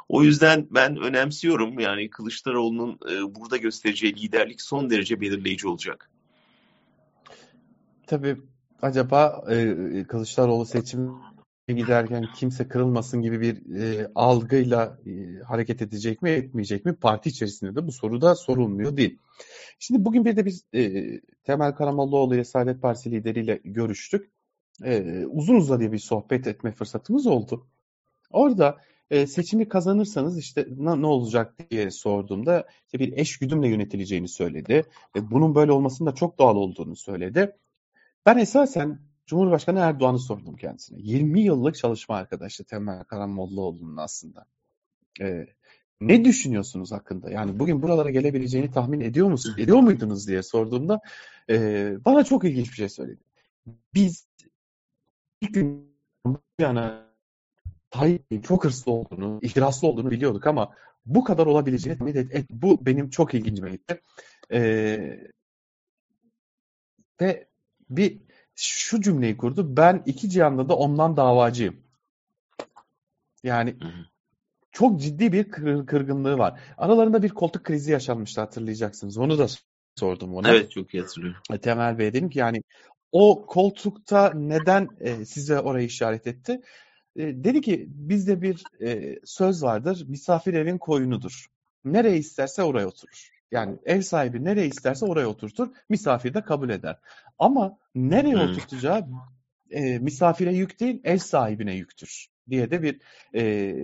O 0.08 0.22
yüzden 0.22 0.66
ben 0.70 0.96
önemsiyorum 0.96 1.78
yani 1.78 2.10
Kılıçdaroğlu'nun 2.10 2.98
e, 3.10 3.34
burada 3.34 3.56
göstereceği 3.56 4.16
liderlik 4.16 4.62
son 4.62 4.90
derece 4.90 5.20
belirleyici 5.20 5.68
olacak. 5.68 6.10
Tabii 8.06 8.36
acaba 8.82 9.44
e, 9.50 10.04
Kılıçdaroğlu 10.08 10.66
seçim 10.66 11.14
giderken 11.76 12.26
kimse 12.34 12.68
kırılmasın 12.68 13.22
gibi 13.22 13.40
bir 13.40 13.76
e, 13.80 14.10
algıyla 14.14 14.98
e, 15.06 15.42
hareket 15.42 15.82
edecek 15.82 16.22
mi 16.22 16.30
etmeyecek 16.30 16.84
mi 16.84 16.94
parti 16.94 17.28
içerisinde 17.28 17.74
de 17.74 17.86
bu 17.86 17.92
soru 17.92 18.20
da 18.20 18.34
sorulmuyor 18.34 18.96
değil. 18.96 19.18
Şimdi 19.78 20.04
bugün 20.04 20.24
bir 20.24 20.36
de 20.36 20.44
biz 20.44 20.64
e, 20.74 21.20
Temel 21.44 21.72
Karamollaoğlu 21.72 22.34
ile 22.34 22.44
Saadet 22.44 22.82
Partisi 22.82 23.10
lideriyle 23.10 23.60
görüştük. 23.64 24.30
E, 24.84 25.24
uzun 25.26 25.54
uzadıya 25.54 25.92
bir 25.92 25.98
sohbet 25.98 26.46
etme 26.46 26.72
fırsatımız 26.72 27.26
oldu. 27.26 27.66
Orada 28.30 28.78
e, 29.10 29.26
seçimi 29.26 29.68
kazanırsanız 29.68 30.38
işte 30.38 30.66
ne, 30.76 31.02
ne 31.02 31.06
olacak 31.06 31.70
diye 31.70 31.90
sorduğumda 31.90 32.66
işte 32.86 32.98
bir 32.98 33.16
eş 33.16 33.38
güdümle 33.38 33.68
yönetileceğini 33.68 34.28
söyledi. 34.28 34.84
E, 35.16 35.30
bunun 35.30 35.54
böyle 35.54 35.72
olmasının 35.72 36.10
da 36.10 36.14
çok 36.14 36.38
doğal 36.38 36.56
olduğunu 36.56 36.96
söyledi. 36.96 37.56
Ben 38.26 38.38
esasen 38.38 38.98
Cumhurbaşkanı 39.26 39.78
Erdoğan'ı 39.78 40.18
sordum 40.18 40.56
kendisine. 40.56 40.98
20 41.00 41.40
yıllık 41.40 41.76
çalışma 41.76 42.16
arkadaşı 42.16 42.64
Temel 42.64 43.04
Karamollaoğlu'nun 43.04 43.96
aslında. 43.96 44.46
E, 45.20 45.46
ne 46.00 46.24
düşünüyorsunuz 46.24 46.92
hakkında? 46.92 47.30
Yani 47.30 47.58
bugün 47.58 47.82
buralara 47.82 48.10
gelebileceğini 48.10 48.70
tahmin 48.70 49.00
ediyor 49.00 49.28
musunuz? 49.28 49.58
Ediyor 49.58 49.78
muydunuz 49.78 50.28
diye 50.28 50.42
sorduğumda 50.42 51.00
e, 51.50 51.96
bana 52.04 52.24
çok 52.24 52.44
ilginç 52.44 52.70
bir 52.70 52.76
şey 52.76 52.88
söyledi. 52.88 53.20
Biz 53.94 54.26
ilk 55.40 55.54
gün 55.54 55.96
yana 56.58 57.12
Tayyip'in 57.90 58.40
çok 58.40 58.64
hırslı 58.64 58.92
olduğunu, 58.92 59.38
ihtiraslı 59.42 59.88
olduğunu 59.88 60.10
biliyorduk 60.10 60.46
ama 60.46 60.74
bu 61.06 61.24
kadar 61.24 61.46
olabileceğini 61.46 61.98
tahmin 61.98 62.14
et, 62.14 62.50
bu 62.50 62.86
benim 62.86 63.10
çok 63.10 63.34
ilgincime 63.34 63.70
gitti. 63.70 64.00
Ee, 64.52 65.30
ve 67.20 67.48
bir 67.90 68.20
şu 68.54 69.00
cümleyi 69.00 69.36
kurdu. 69.36 69.76
Ben 69.76 70.02
iki 70.06 70.30
cihanda 70.30 70.68
da 70.68 70.76
ondan 70.76 71.16
davacıyım. 71.16 71.76
Yani 73.42 73.76
çok 74.72 75.00
ciddi 75.00 75.32
bir 75.32 75.50
kır, 75.50 75.86
kırgınlığı 75.86 76.38
var. 76.38 76.60
Aralarında 76.78 77.22
bir 77.22 77.28
koltuk 77.28 77.64
krizi 77.64 77.92
yaşanmıştı 77.92 78.40
hatırlayacaksınız. 78.40 79.18
Onu 79.18 79.38
da 79.38 79.46
sordum 79.96 80.34
ona. 80.34 80.50
Evet 80.50 80.70
çok 80.70 80.94
iyi 80.94 81.02
hatırlıyorum. 81.02 81.40
E, 81.52 81.58
Temel 81.58 81.98
Bey 81.98 82.12
dedim 82.12 82.30
ki 82.30 82.38
yani 82.38 82.62
o 83.12 83.46
koltukta 83.46 84.32
neden 84.34 84.88
e, 85.00 85.24
size 85.24 85.60
orayı 85.60 85.86
işaret 85.86 86.26
etti? 86.26 86.60
E, 87.16 87.44
dedi 87.44 87.60
ki 87.60 87.86
bizde 87.88 88.42
bir 88.42 88.62
e, 88.80 89.18
söz 89.24 89.62
vardır. 89.62 90.04
Misafir 90.08 90.54
evin 90.54 90.78
koyunudur. 90.78 91.46
Nereye 91.84 92.16
isterse 92.16 92.62
oraya 92.62 92.86
oturur. 92.86 93.28
Yani 93.50 93.78
ev 93.84 94.00
sahibi 94.00 94.44
nereye 94.44 94.66
isterse 94.66 95.06
oraya 95.06 95.26
oturtur. 95.26 95.68
Misafir 95.88 96.34
de 96.34 96.42
kabul 96.42 96.70
eder. 96.70 96.98
Ama 97.38 97.78
nereye 97.94 98.34
hmm. 98.34 98.40
oturtacağı 98.40 99.08
e, 99.70 99.98
misafire 99.98 100.54
yük 100.54 100.80
değil, 100.80 101.00
ev 101.04 101.18
sahibine 101.18 101.74
yüktür 101.74 102.26
diye 102.50 102.70
de 102.70 102.82
bir 102.82 103.00
e, 103.34 103.74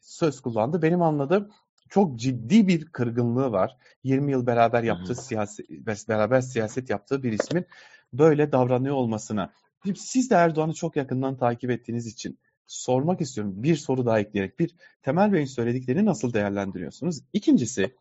söz 0.00 0.40
kullandı. 0.40 0.82
Benim 0.82 1.02
anladığım 1.02 1.50
çok 1.88 2.18
ciddi 2.18 2.68
bir 2.68 2.84
kırgınlığı 2.84 3.52
var. 3.52 3.76
20 4.04 4.32
yıl 4.32 4.46
beraber 4.46 4.82
yaptığı 4.82 5.14
hmm. 5.14 5.22
siyaset, 5.22 5.70
beraber 6.08 6.40
siyaset 6.40 6.90
yaptığı 6.90 7.22
bir 7.22 7.32
ismin 7.32 7.66
böyle 8.12 8.52
davranıyor 8.52 8.94
olmasına. 8.94 9.52
Siz 9.96 10.30
de 10.30 10.34
Erdoğan'ı 10.34 10.74
çok 10.74 10.96
yakından 10.96 11.36
takip 11.36 11.70
ettiğiniz 11.70 12.06
için 12.06 12.38
sormak 12.66 13.20
istiyorum. 13.20 13.62
Bir 13.62 13.76
soru 13.76 14.06
daha 14.06 14.20
ekleyerek. 14.20 14.58
Bir, 14.58 14.74
Temel 15.02 15.32
Bey'in 15.32 15.46
söylediklerini 15.46 16.04
nasıl 16.04 16.32
değerlendiriyorsunuz? 16.32 17.20
İkincisi, 17.32 17.94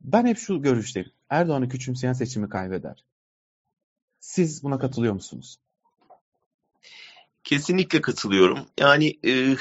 ben 0.00 0.26
hep 0.26 0.38
şu 0.38 0.62
görüşteyim. 0.62 1.10
Erdoğan'ı 1.28 1.68
küçümseyen 1.68 2.12
seçimi 2.12 2.48
kaybeder. 2.48 3.04
Siz 4.26 4.62
buna 4.62 4.78
katılıyor 4.78 5.14
musunuz? 5.14 5.58
Kesinlikle 7.44 8.00
katılıyorum. 8.00 8.58
Yani 8.78 9.18
e, 9.26 9.56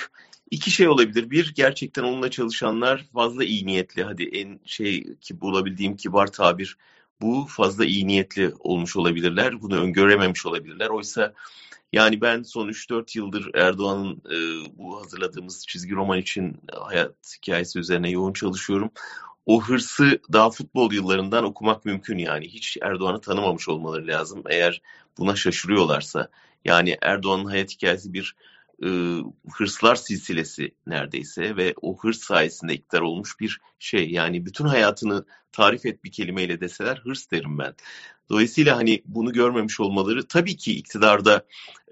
iki 0.52 0.72
şey 0.72 0.88
olabilir. 0.88 1.30
Bir, 1.30 1.54
gerçekten 1.56 2.04
onunla 2.04 2.32
çalışanlar 2.32 3.06
fazla 3.14 3.44
iyi 3.44 3.66
niyetli. 3.66 4.04
Hadi 4.04 4.24
en 4.24 4.60
şey 4.66 5.18
ki 5.18 5.42
bulabildiğim 5.42 5.96
kibar 5.96 6.32
tabir 6.32 6.78
bu 7.22 7.46
fazla 7.50 7.86
iyi 7.86 8.08
niyetli 8.08 8.54
olmuş 8.60 8.96
olabilirler. 8.96 9.62
Bunu 9.62 9.78
öngörememiş 9.82 10.46
olabilirler. 10.46 10.90
Oysa 10.90 11.34
yani 11.94 12.22
ben 12.22 12.44
son 12.44 12.70
3-4 12.70 13.18
yıldır 13.18 13.52
Erdoğan'ın 13.54 14.14
e, 14.16 14.38
bu 14.78 15.02
hazırladığımız 15.02 15.68
çizgi 15.68 15.96
roman 15.96 16.20
için 16.20 16.58
hayat 16.74 17.16
hikayesi 17.38 17.80
üzerine 17.80 18.10
yoğun 18.10 18.34
çalışıyorum. 18.34 18.92
O 19.46 19.64
hırsı 19.64 20.20
daha 20.34 20.50
futbol 20.50 20.94
yıllarından 20.94 21.44
okumak 21.44 21.86
mümkün 21.86 22.18
yani. 22.18 22.48
Hiç 22.48 22.78
Erdoğan'ı 22.82 23.22
tanımamış 23.22 23.70
olmaları 23.70 24.08
lazım 24.08 24.44
eğer 24.50 24.82
buna 25.18 25.36
şaşırıyorlarsa. 25.36 26.30
Yani 26.66 26.98
Erdoğan'ın 27.02 27.46
hayat 27.46 27.72
hikayesi 27.72 28.14
bir 28.14 28.36
e, 28.84 28.90
hırslar 29.52 29.96
silsilesi 29.96 30.72
neredeyse 30.88 31.56
ve 31.56 31.74
o 31.82 31.98
hırs 31.98 32.20
sayesinde 32.20 32.74
iktidar 32.74 33.02
olmuş 33.02 33.40
bir 33.40 33.62
şey. 33.80 34.12
Yani 34.12 34.46
bütün 34.46 34.66
hayatını 34.66 35.26
tarif 35.52 35.86
et 35.86 36.04
bir 36.04 36.12
kelimeyle 36.12 36.62
deseler 36.62 36.98
hırs 36.98 37.32
derim 37.32 37.58
ben. 37.58 37.76
Dolayısıyla 38.30 38.78
hani 38.78 39.02
bunu 39.06 39.34
görmemiş 39.34 39.80
olmaları 39.80 40.28
tabii 40.28 40.58
ki 40.58 40.76
iktidarda 40.76 41.46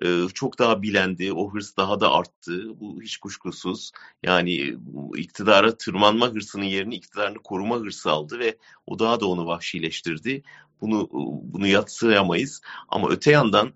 e, 0.06 0.28
çok 0.34 0.60
daha 0.60 0.82
bilendi, 0.82 1.34
o 1.34 1.54
hırs 1.54 1.78
daha 1.78 2.00
da 2.00 2.12
arttı. 2.12 2.80
Bu 2.80 3.02
hiç 3.02 3.18
kuşkusuz. 3.18 3.92
Yani 4.24 4.78
iktidara 5.18 5.78
tırmanma 5.78 6.28
hırsının 6.28 6.64
yerini 6.64 6.96
iktidarını 6.96 7.38
koruma 7.38 7.76
hırsı 7.76 8.12
aldı 8.12 8.40
ve 8.40 8.58
o 8.88 9.00
daha 9.00 9.20
da 9.20 9.28
onu 9.28 9.46
vahşileştirdi. 9.46 10.44
Bunu 10.82 11.10
bunu 11.44 11.68
yatsıyamayız. 11.68 12.62
Ama 12.90 13.10
öte 13.10 13.32
yandan 13.32 13.74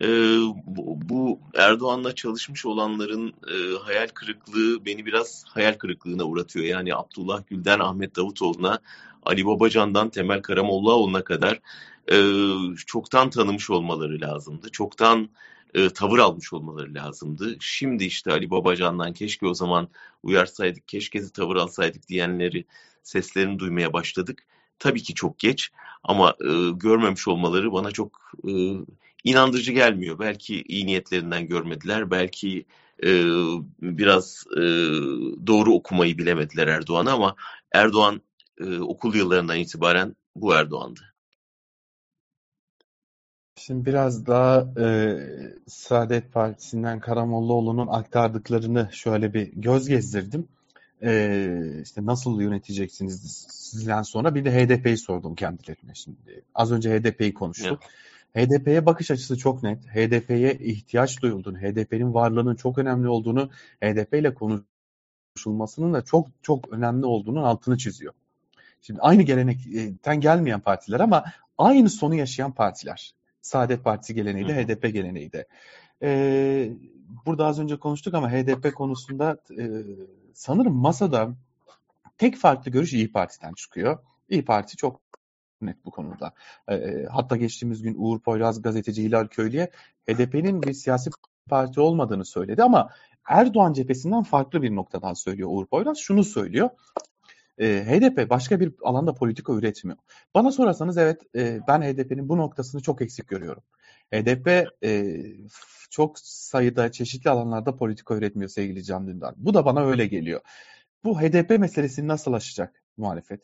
e, 0.00 0.08
bu, 1.08 1.40
Erdoğan'la 1.54 2.14
çalışmış 2.14 2.66
olanların 2.66 3.28
e, 3.28 3.78
hayal 3.84 4.08
kırıklığı 4.08 4.84
beni 4.84 5.06
biraz 5.06 5.44
hayal 5.46 5.74
kırıklığına 5.74 6.24
uğratıyor. 6.24 6.64
Yani 6.64 6.94
Abdullah 6.94 7.42
Gül'den 7.46 7.78
Ahmet 7.80 8.16
Davutoğlu'na, 8.16 8.78
Ali 9.22 9.46
Babacan'dan 9.46 10.10
Temel 10.10 10.42
Karamollaoğlu'na 10.42 11.24
kadar 11.24 11.60
e, 12.12 12.16
çoktan 12.86 13.30
tanımış 13.30 13.70
olmaları 13.70 14.20
lazımdı. 14.20 14.70
Çoktan 14.70 15.28
e, 15.74 15.88
tavır 15.88 16.18
almış 16.18 16.52
olmaları 16.52 16.94
lazımdı. 16.94 17.56
Şimdi 17.60 18.04
işte 18.04 18.32
Ali 18.32 18.50
Babacan'dan 18.50 19.12
keşke 19.12 19.46
o 19.46 19.54
zaman 19.54 19.88
uyarsaydık, 20.22 20.88
keşke 20.88 21.28
tavır 21.28 21.56
alsaydık 21.56 22.08
diyenleri 22.08 22.64
seslerini 23.02 23.58
duymaya 23.58 23.92
başladık. 23.92 24.46
Tabii 24.78 25.02
ki 25.02 25.14
çok 25.14 25.38
geç 25.38 25.70
ama 26.04 26.30
e, 26.40 26.70
görmemiş 26.74 27.28
olmaları 27.28 27.72
bana 27.72 27.90
çok 27.90 28.32
e, 28.48 28.52
inandırıcı 29.24 29.72
gelmiyor. 29.72 30.18
Belki 30.18 30.62
iyi 30.62 30.86
niyetlerinden 30.86 31.46
görmediler, 31.46 32.10
belki 32.10 32.64
e, 33.04 33.10
biraz 33.82 34.44
e, 34.56 34.62
doğru 35.46 35.74
okumayı 35.74 36.18
bilemediler 36.18 36.68
Erdoğan'ı 36.68 37.12
ama 37.12 37.36
Erdoğan 37.72 38.22
e, 38.60 38.78
okul 38.78 39.14
yıllarından 39.14 39.58
itibaren 39.58 40.16
bu 40.36 40.54
Erdoğan'dı. 40.54 41.00
Şimdi 43.56 43.86
biraz 43.86 44.26
daha 44.26 44.68
e, 44.80 45.16
Saadet 45.66 46.32
Partisi'nden 46.32 47.00
Karamollaoğlu'nun 47.00 47.86
aktardıklarını 47.86 48.88
şöyle 48.92 49.34
bir 49.34 49.52
göz 49.52 49.88
gezdirdim. 49.88 50.48
E, 51.02 51.82
işte 51.82 52.06
nasıl 52.06 52.40
yöneteceksiniz 52.40 53.46
sizden 53.50 54.02
sonra 54.02 54.34
bir 54.34 54.44
de 54.44 54.50
HDP'yi 54.52 54.96
sordum 54.96 55.34
kendilerine 55.34 55.94
şimdi. 55.94 56.44
Az 56.54 56.72
önce 56.72 56.98
HDP'yi 56.98 57.34
konuştuk. 57.34 57.78
Evet. 57.82 57.92
HDP'ye 58.36 58.86
bakış 58.86 59.10
açısı 59.10 59.38
çok 59.38 59.62
net. 59.62 59.86
HDP'ye 59.86 60.54
ihtiyaç 60.54 61.22
duyulduğunu, 61.22 61.58
HDP'nin 61.58 62.14
varlığının 62.14 62.54
çok 62.54 62.78
önemli 62.78 63.08
olduğunu, 63.08 63.50
HDP 63.82 64.14
ile 64.14 64.34
konuşulmasının 64.34 65.94
da 65.94 66.02
çok 66.04 66.28
çok 66.42 66.68
önemli 66.72 67.06
olduğunun 67.06 67.42
altını 67.42 67.78
çiziyor. 67.78 68.12
Şimdi 68.82 69.00
aynı 69.00 69.22
gelenekten 69.22 70.20
gelmeyen 70.20 70.60
partiler 70.60 71.00
ama 71.00 71.24
aynı 71.58 71.90
sonu 71.90 72.14
yaşayan 72.14 72.52
partiler. 72.52 73.14
Saadet 73.42 73.84
Partisi 73.84 74.14
geleneği 74.14 74.48
de, 74.48 74.64
HDP 74.64 74.82
geleneği 74.82 75.32
de. 75.32 75.46
Ee, 76.02 76.70
burada 77.26 77.46
az 77.46 77.58
önce 77.60 77.76
konuştuk 77.76 78.14
ama 78.14 78.30
HDP 78.30 78.74
konusunda 78.74 79.36
e, 79.58 79.70
sanırım 80.34 80.74
masada 80.74 81.34
tek 82.18 82.36
farklı 82.36 82.70
görüş 82.70 82.92
İyi 82.92 83.12
Parti'den 83.12 83.52
çıkıyor. 83.54 83.98
İyi 84.28 84.44
Parti 84.44 84.76
çok 84.76 85.00
net 85.62 85.84
bu 85.84 85.90
konuda. 85.90 86.34
E, 86.70 87.06
hatta 87.10 87.36
geçtiğimiz 87.36 87.82
gün 87.82 87.94
Uğur 87.98 88.20
Poyraz 88.20 88.62
gazeteci 88.62 89.02
Hilal 89.02 89.26
Köylü'ye 89.26 89.70
HDP'nin 90.08 90.62
bir 90.62 90.72
siyasi 90.72 91.10
parti 91.48 91.80
olmadığını 91.80 92.24
söyledi 92.24 92.62
ama 92.62 92.90
Erdoğan 93.28 93.72
cephesinden 93.72 94.22
farklı 94.22 94.62
bir 94.62 94.76
noktadan 94.76 95.14
söylüyor 95.14 95.48
Uğur 95.52 95.66
Poyraz. 95.66 95.98
Şunu 95.98 96.24
söylüyor. 96.24 96.70
E, 97.58 97.66
HDP 97.66 98.30
başka 98.30 98.60
bir 98.60 98.74
alanda 98.82 99.14
politika 99.14 99.52
üretmiyor. 99.52 99.98
Bana 100.34 100.52
sorarsanız 100.52 100.98
evet 100.98 101.20
e, 101.36 101.60
ben 101.68 101.82
HDP'nin 101.82 102.28
bu 102.28 102.38
noktasını 102.38 102.82
çok 102.82 103.02
eksik 103.02 103.28
görüyorum. 103.28 103.62
HDP 104.12 104.68
e, 104.84 105.22
çok 105.90 106.18
sayıda 106.18 106.92
çeşitli 106.92 107.30
alanlarda 107.30 107.76
politika 107.76 108.14
üretmiyor 108.14 108.50
sevgili 108.50 108.84
Can 108.84 109.06
Dündar. 109.06 109.34
Bu 109.36 109.54
da 109.54 109.64
bana 109.64 109.84
öyle 109.84 110.06
geliyor. 110.06 110.40
Bu 111.04 111.20
HDP 111.20 111.58
meselesini 111.58 112.08
nasıl 112.08 112.32
aşacak 112.32 112.82
muhalefet? 112.96 113.40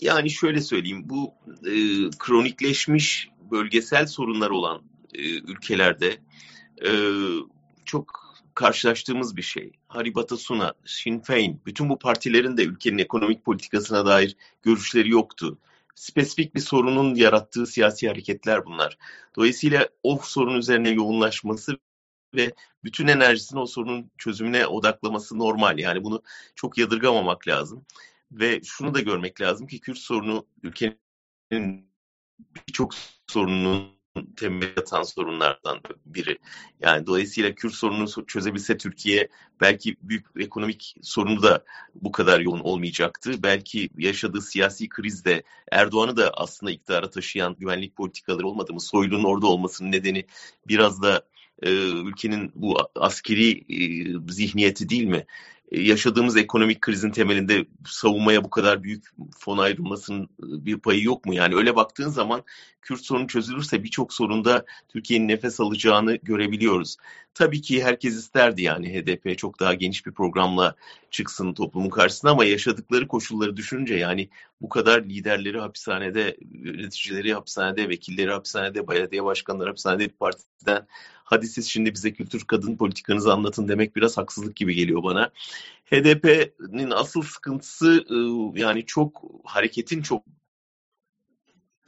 Yani 0.00 0.30
şöyle 0.30 0.60
söyleyeyim, 0.60 1.02
bu 1.04 1.34
e, 1.66 1.74
kronikleşmiş 2.18 3.28
bölgesel 3.50 4.06
sorunlar 4.06 4.50
olan 4.50 4.82
e, 5.14 5.38
ülkelerde 5.38 6.16
e, 6.84 6.90
çok 7.84 8.22
karşılaştığımız 8.54 9.36
bir 9.36 9.42
şey. 9.42 9.72
Haribata 9.88 10.36
Suna, 10.36 10.74
Sinn 10.84 11.20
Féin, 11.20 11.60
bütün 11.66 11.88
bu 11.88 11.98
partilerin 11.98 12.56
de 12.56 12.64
ülkenin 12.64 12.98
ekonomik 12.98 13.44
politikasına 13.44 14.06
dair 14.06 14.36
görüşleri 14.62 15.10
yoktu. 15.10 15.58
Spesifik 15.94 16.54
bir 16.54 16.60
sorunun 16.60 17.14
yarattığı 17.14 17.66
siyasi 17.66 18.08
hareketler 18.08 18.66
bunlar. 18.66 18.98
Dolayısıyla 19.36 19.88
o 20.02 20.20
sorun 20.22 20.58
üzerine 20.58 20.90
yoğunlaşması 20.90 21.78
ve 22.34 22.52
bütün 22.84 23.06
enerjisini 23.06 23.60
o 23.60 23.66
sorunun 23.66 24.10
çözümüne 24.18 24.66
odaklaması 24.66 25.38
normal. 25.38 25.78
Yani 25.78 26.04
bunu 26.04 26.22
çok 26.54 26.78
yadırgamamak 26.78 27.48
lazım. 27.48 27.84
Ve 28.32 28.60
şunu 28.64 28.94
da 28.94 29.00
görmek 29.00 29.40
lazım 29.40 29.66
ki 29.66 29.80
Kürt 29.80 29.98
sorunu 29.98 30.46
ülkenin 30.62 31.86
birçok 32.68 32.94
sorunun 33.26 34.02
temel 34.36 34.72
yatan 34.76 35.02
sorunlardan 35.02 35.80
biri. 36.06 36.38
Yani 36.80 37.06
dolayısıyla 37.06 37.54
Kürt 37.54 37.74
sorununu 37.74 38.26
çözebilse 38.26 38.76
Türkiye 38.76 39.28
belki 39.60 39.96
büyük 40.02 40.26
ekonomik 40.38 40.94
sorunu 41.02 41.42
da 41.42 41.64
bu 41.94 42.12
kadar 42.12 42.40
yoğun 42.40 42.60
olmayacaktı. 42.60 43.42
Belki 43.42 43.90
yaşadığı 43.98 44.40
siyasi 44.40 44.88
kriz 44.88 45.24
de 45.24 45.42
Erdoğan'ı 45.72 46.16
da 46.16 46.30
aslında 46.34 46.72
iktidara 46.72 47.10
taşıyan 47.10 47.56
güvenlik 47.58 47.96
politikaları 47.96 48.46
olmadı 48.46 48.72
mı? 48.72 48.80
Soylu'nun 48.80 49.24
orada 49.24 49.46
olmasının 49.46 49.92
nedeni 49.92 50.26
biraz 50.68 51.02
da 51.02 51.22
ülkenin 51.62 52.52
bu 52.54 52.76
askeri 52.94 53.64
zihniyeti 54.28 54.88
değil 54.88 55.04
mi? 55.04 55.26
Yaşadığımız 55.74 56.36
ekonomik 56.36 56.80
krizin 56.80 57.10
temelinde 57.10 57.66
savunmaya 57.86 58.44
bu 58.44 58.50
kadar 58.50 58.82
büyük 58.82 59.04
fon 59.38 59.58
ayrılmasının 59.58 60.28
bir 60.38 60.78
payı 60.78 61.02
yok 61.02 61.26
mu? 61.26 61.34
Yani 61.34 61.54
öyle 61.54 61.76
baktığın 61.76 62.08
zaman 62.08 62.44
Kürt 62.82 63.00
sorunu 63.00 63.26
çözülürse 63.26 63.84
birçok 63.84 64.12
sorunda 64.12 64.64
Türkiye'nin 64.88 65.28
nefes 65.28 65.60
alacağını 65.60 66.16
görebiliyoruz. 66.16 66.96
Tabii 67.34 67.60
ki 67.60 67.84
herkes 67.84 68.14
isterdi 68.14 68.62
yani 68.62 68.94
HDP 68.94 69.38
çok 69.38 69.60
daha 69.60 69.74
geniş 69.74 70.06
bir 70.06 70.12
programla 70.12 70.74
çıksın 71.10 71.54
toplumun 71.54 71.90
karşısına 71.90 72.30
ama 72.30 72.44
yaşadıkları 72.44 73.08
koşulları 73.08 73.56
düşününce 73.56 73.94
yani 73.94 74.28
bu 74.60 74.68
kadar 74.68 75.02
liderleri 75.02 75.60
hapishanede, 75.60 76.36
yöneticileri 76.52 77.34
hapishanede, 77.34 77.88
vekilleri 77.88 78.30
hapishanede, 78.30 78.88
belediye 78.88 79.24
başkanları 79.24 79.68
hapishanede 79.68 80.08
partiden 80.08 80.86
hadi 81.32 81.46
siz 81.46 81.66
şimdi 81.66 81.94
bize 81.94 82.12
kültür 82.12 82.44
kadın 82.44 82.76
politikanızı 82.76 83.32
anlatın 83.32 83.68
demek 83.68 83.96
biraz 83.96 84.16
haksızlık 84.16 84.56
gibi 84.56 84.74
geliyor 84.74 85.02
bana. 85.02 85.30
HDP'nin 85.84 86.90
asıl 86.90 87.22
sıkıntısı 87.22 88.04
yani 88.56 88.86
çok 88.86 89.22
hareketin 89.44 90.02
çok 90.02 90.22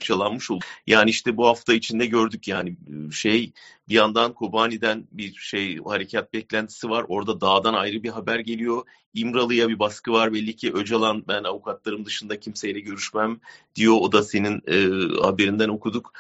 parçalanmış 0.04 0.50
oldu. 0.50 0.64
Yani 0.86 1.10
işte 1.10 1.36
bu 1.36 1.46
hafta 1.46 1.74
içinde 1.74 2.06
gördük 2.06 2.48
yani 2.48 2.76
şey 3.12 3.52
bir 3.88 3.94
yandan 3.94 4.32
Kobani'den 4.32 5.08
bir 5.12 5.34
şey 5.34 5.78
harekat 5.78 6.32
beklentisi 6.32 6.90
var. 6.90 7.04
Orada 7.08 7.40
dağdan 7.40 7.74
ayrı 7.74 8.02
bir 8.02 8.08
haber 8.08 8.38
geliyor. 8.38 8.82
İmralı'ya 9.14 9.68
bir 9.68 9.78
baskı 9.78 10.12
var. 10.12 10.32
Belli 10.32 10.56
ki 10.56 10.72
Öcalan 10.72 11.24
ben 11.28 11.44
avukatlarım 11.44 12.04
dışında 12.04 12.40
kimseyle 12.40 12.80
görüşmem 12.80 13.40
diyor. 13.74 13.96
O 14.00 14.12
da 14.12 14.22
senin 14.22 14.62
e, 14.68 14.78
haberinden 15.22 15.68
okuduk. 15.68 16.12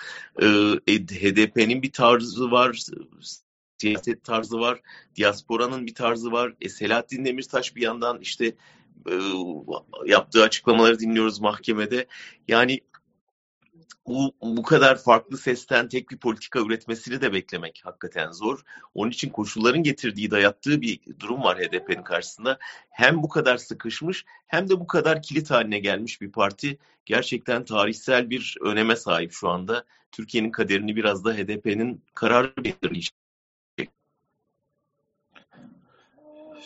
E, 0.42 0.46
HDP'nin 0.88 1.82
bir 1.82 1.92
tarzı 1.92 2.50
var 2.50 2.78
siyaset 3.78 4.24
tarzı 4.24 4.60
var, 4.60 4.80
diasporanın 5.16 5.86
bir 5.86 5.94
tarzı 5.94 6.32
var. 6.32 6.54
E, 6.60 6.68
Selahattin 6.68 7.24
Demirtaş 7.24 7.76
bir 7.76 7.82
yandan 7.82 8.20
işte 8.20 8.54
e, 9.10 9.14
yaptığı 10.06 10.42
açıklamaları 10.42 10.98
dinliyoruz 10.98 11.40
mahkemede. 11.40 12.06
Yani 12.48 12.80
bu, 14.06 14.34
bu 14.42 14.62
kadar 14.62 14.96
farklı 14.96 15.38
sesten 15.38 15.88
tek 15.88 16.10
bir 16.10 16.16
politika 16.16 16.60
üretmesini 16.60 17.20
de 17.20 17.32
beklemek 17.32 17.80
hakikaten 17.84 18.32
zor. 18.32 18.62
Onun 18.94 19.10
için 19.10 19.30
koşulların 19.30 19.82
getirdiği, 19.82 20.30
dayattığı 20.30 20.80
bir 20.80 21.00
durum 21.20 21.42
var 21.42 21.58
HDP'nin 21.58 22.02
karşısında. 22.02 22.58
Hem 22.90 23.22
bu 23.22 23.28
kadar 23.28 23.56
sıkışmış 23.56 24.24
hem 24.46 24.68
de 24.68 24.80
bu 24.80 24.86
kadar 24.86 25.22
kilit 25.22 25.50
haline 25.50 25.78
gelmiş 25.78 26.20
bir 26.20 26.32
parti 26.32 26.78
gerçekten 27.06 27.64
tarihsel 27.64 28.30
bir 28.30 28.56
öneme 28.60 28.96
sahip 28.96 29.32
şu 29.32 29.48
anda. 29.48 29.84
Türkiye'nin 30.12 30.50
kaderini 30.50 30.96
biraz 30.96 31.24
da 31.24 31.34
HDP'nin 31.34 32.02
kararı 32.14 32.52
belirleyecek. 32.56 33.23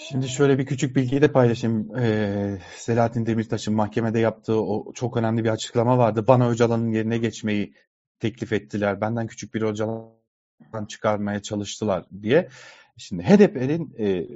Şimdi 0.00 0.28
şöyle 0.28 0.58
bir 0.58 0.66
küçük 0.66 0.96
bilgiyi 0.96 1.22
de 1.22 1.32
paylaşayım. 1.32 1.96
Ee, 1.98 2.58
Selahattin 2.76 3.26
Demirtaş'ın 3.26 3.74
mahkemede 3.74 4.18
yaptığı 4.18 4.60
o 4.62 4.92
çok 4.92 5.16
önemli 5.16 5.44
bir 5.44 5.48
açıklama 5.48 5.98
vardı. 5.98 6.24
Bana 6.28 6.48
Öcalan'ın 6.48 6.92
yerine 6.92 7.18
geçmeyi 7.18 7.74
teklif 8.20 8.52
ettiler. 8.52 9.00
Benden 9.00 9.26
küçük 9.26 9.54
bir 9.54 9.62
Öcalan 9.62 10.84
çıkarmaya 10.88 11.42
çalıştılar 11.42 12.04
diye. 12.22 12.48
Şimdi 12.96 13.22
HDP'nin 13.22 13.94
e, 13.98 14.26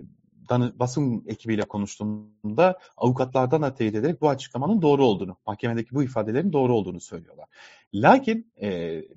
basın 0.78 1.24
ekibiyle 1.26 1.62
konuştuğumda 1.62 2.78
avukatlardan 2.96 3.62
da 3.62 3.74
teyit 3.74 3.94
ederek 3.94 4.20
bu 4.20 4.28
açıklamanın 4.28 4.82
doğru 4.82 5.04
olduğunu, 5.04 5.36
mahkemedeki 5.46 5.94
bu 5.94 6.02
ifadelerin 6.02 6.52
doğru 6.52 6.74
olduğunu 6.74 7.00
söylüyorlar. 7.00 7.46
Lakin 7.94 8.52
e, 8.56 8.68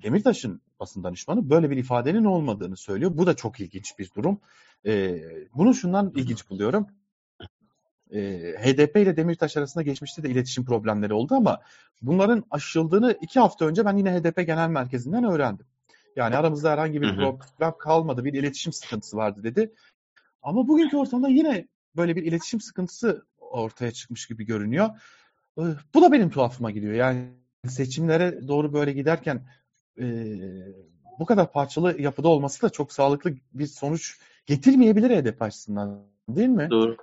Demirtaş'ın 0.02 0.60
basın 0.80 1.04
danışmanı 1.04 1.50
böyle 1.50 1.70
bir 1.70 1.76
ifadenin 1.76 2.24
olmadığını 2.24 2.76
söylüyor. 2.76 3.12
Bu 3.14 3.26
da 3.26 3.36
çok 3.36 3.60
ilginç 3.60 3.98
bir 3.98 4.10
durum. 4.16 4.40
E, 4.86 5.20
bunu 5.54 5.74
şundan 5.74 6.12
ilginç 6.16 6.50
buluyorum. 6.50 6.86
E, 8.10 8.20
HDP 8.58 8.96
ile 8.96 9.16
Demirtaş 9.16 9.56
arasında 9.56 9.82
geçmişte 9.82 10.22
de 10.22 10.30
iletişim 10.30 10.64
problemleri 10.64 11.14
oldu 11.14 11.34
ama 11.34 11.60
bunların 12.02 12.44
aşıldığını 12.50 13.18
iki 13.20 13.40
hafta 13.40 13.64
önce 13.64 13.84
ben 13.84 13.96
yine 13.96 14.20
HDP 14.20 14.46
Genel 14.46 14.68
Merkezi'nden 14.68 15.24
öğrendim. 15.24 15.66
Yani 16.16 16.36
aramızda 16.36 16.70
herhangi 16.70 17.02
bir 17.02 17.16
problem 17.16 17.78
kalmadı, 17.78 18.24
bir 18.24 18.32
iletişim 18.32 18.72
sıkıntısı 18.72 19.16
vardı 19.16 19.42
dedi. 19.42 19.72
Ama 20.42 20.68
bugünkü 20.68 20.96
ortamda 20.96 21.28
yine 21.28 21.68
böyle 21.96 22.16
bir 22.16 22.22
iletişim 22.22 22.60
sıkıntısı 22.60 23.26
ortaya 23.38 23.92
çıkmış 23.92 24.26
gibi 24.26 24.46
görünüyor. 24.46 24.90
Bu 25.94 26.02
da 26.02 26.12
benim 26.12 26.30
tuhafıma 26.30 26.70
gidiyor. 26.70 26.92
Yani 26.92 27.28
seçimlere 27.68 28.48
doğru 28.48 28.72
böyle 28.72 28.92
giderken 28.92 29.46
e, 30.00 30.06
bu 31.18 31.26
kadar 31.26 31.52
parçalı 31.52 32.00
yapıda 32.00 32.28
olması 32.28 32.62
da 32.62 32.70
çok 32.70 32.92
sağlıklı 32.92 33.34
bir 33.54 33.66
sonuç 33.66 34.18
getirmeyebilir 34.46 35.10
HDP 35.10 35.42
açısından 35.42 36.02
değil 36.28 36.48
mi? 36.48 36.68
Doğru. 36.70 36.96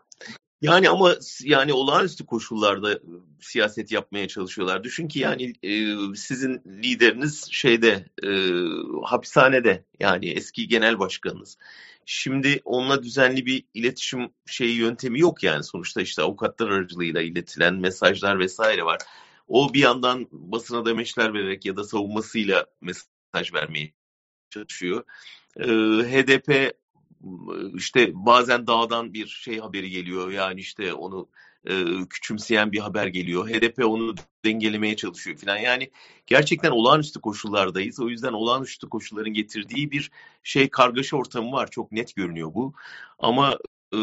Yani 0.62 0.90
ama 0.90 1.16
yani 1.44 1.74
olağanüstü 1.74 2.26
koşullarda 2.26 3.00
siyaset 3.40 3.92
yapmaya 3.92 4.28
çalışıyorlar. 4.28 4.84
Düşün 4.84 5.08
ki 5.08 5.20
yani 5.20 5.54
e, 5.64 5.96
sizin 6.16 6.62
lideriniz 6.66 7.48
şeyde 7.52 8.06
e, 8.24 8.30
hapishanede 9.04 9.86
yani 10.00 10.30
eski 10.30 10.68
genel 10.68 11.00
başkanınız. 11.00 11.58
Şimdi 12.06 12.62
onunla 12.66 13.04
düzenli 13.04 13.46
bir 13.46 13.64
iletişim 13.74 14.30
şeyi 14.46 14.78
yöntemi 14.78 15.20
yok 15.20 15.44
yani 15.44 15.64
sonuçta 15.64 16.02
işte 16.02 16.22
avukatlar 16.22 16.70
aracılığıyla 16.70 17.22
iletilen 17.22 17.76
mesajlar 17.76 18.40
vesaire 18.40 18.86
var. 18.86 19.00
O 19.54 19.74
bir 19.74 19.80
yandan 19.80 20.28
basına 20.32 20.86
demeçler 20.86 21.34
vererek 21.34 21.66
ya 21.66 21.76
da 21.76 21.84
savunmasıyla 21.84 22.66
mesaj 22.82 23.54
vermeye 23.54 23.94
çalışıyor. 24.50 25.04
Ee, 25.58 25.64
HDP 26.04 26.74
işte 27.74 28.12
bazen 28.14 28.68
dağdan 28.68 29.14
bir 29.14 29.28
şey 29.28 29.60
haberi 29.60 29.90
geliyor 29.90 30.32
yani 30.32 30.60
işte 30.60 30.94
onu 30.94 31.30
e, 31.66 31.74
küçümseyen 32.10 32.72
bir 32.72 32.80
haber 32.80 33.08
geliyor. 33.08 33.50
HDP 33.50 33.86
onu 33.86 34.16
dengelemeye 34.46 34.96
çalışıyor 34.96 35.38
falan. 35.38 35.58
Yani 35.58 35.92
gerçekten 36.28 36.72
olağanüstü 36.72 37.22
koşullardayız. 37.22 38.00
O 38.00 38.10
yüzden 38.10 38.34
olağanüstü 38.34 38.90
koşulların 38.90 39.34
getirdiği 39.34 39.92
bir 39.92 40.12
şey 40.44 40.70
kargaşa 40.70 41.18
ortamı 41.18 41.52
var. 41.52 41.72
Çok 41.72 41.92
net 41.92 42.16
görünüyor 42.16 42.54
bu. 42.54 42.74
Ama 43.20 43.58
e, 43.94 43.98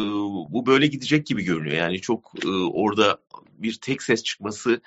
bu 0.49 0.65
böyle 0.65 0.87
gidecek 0.87 1.25
gibi 1.25 1.43
görünüyor. 1.43 1.77
Yani 1.77 2.01
çok 2.01 2.31
e, 2.45 2.47
orada 2.49 3.17
bir 3.53 3.73
tek 3.73 4.03
ses 4.03 4.23
çıkması 4.23 4.81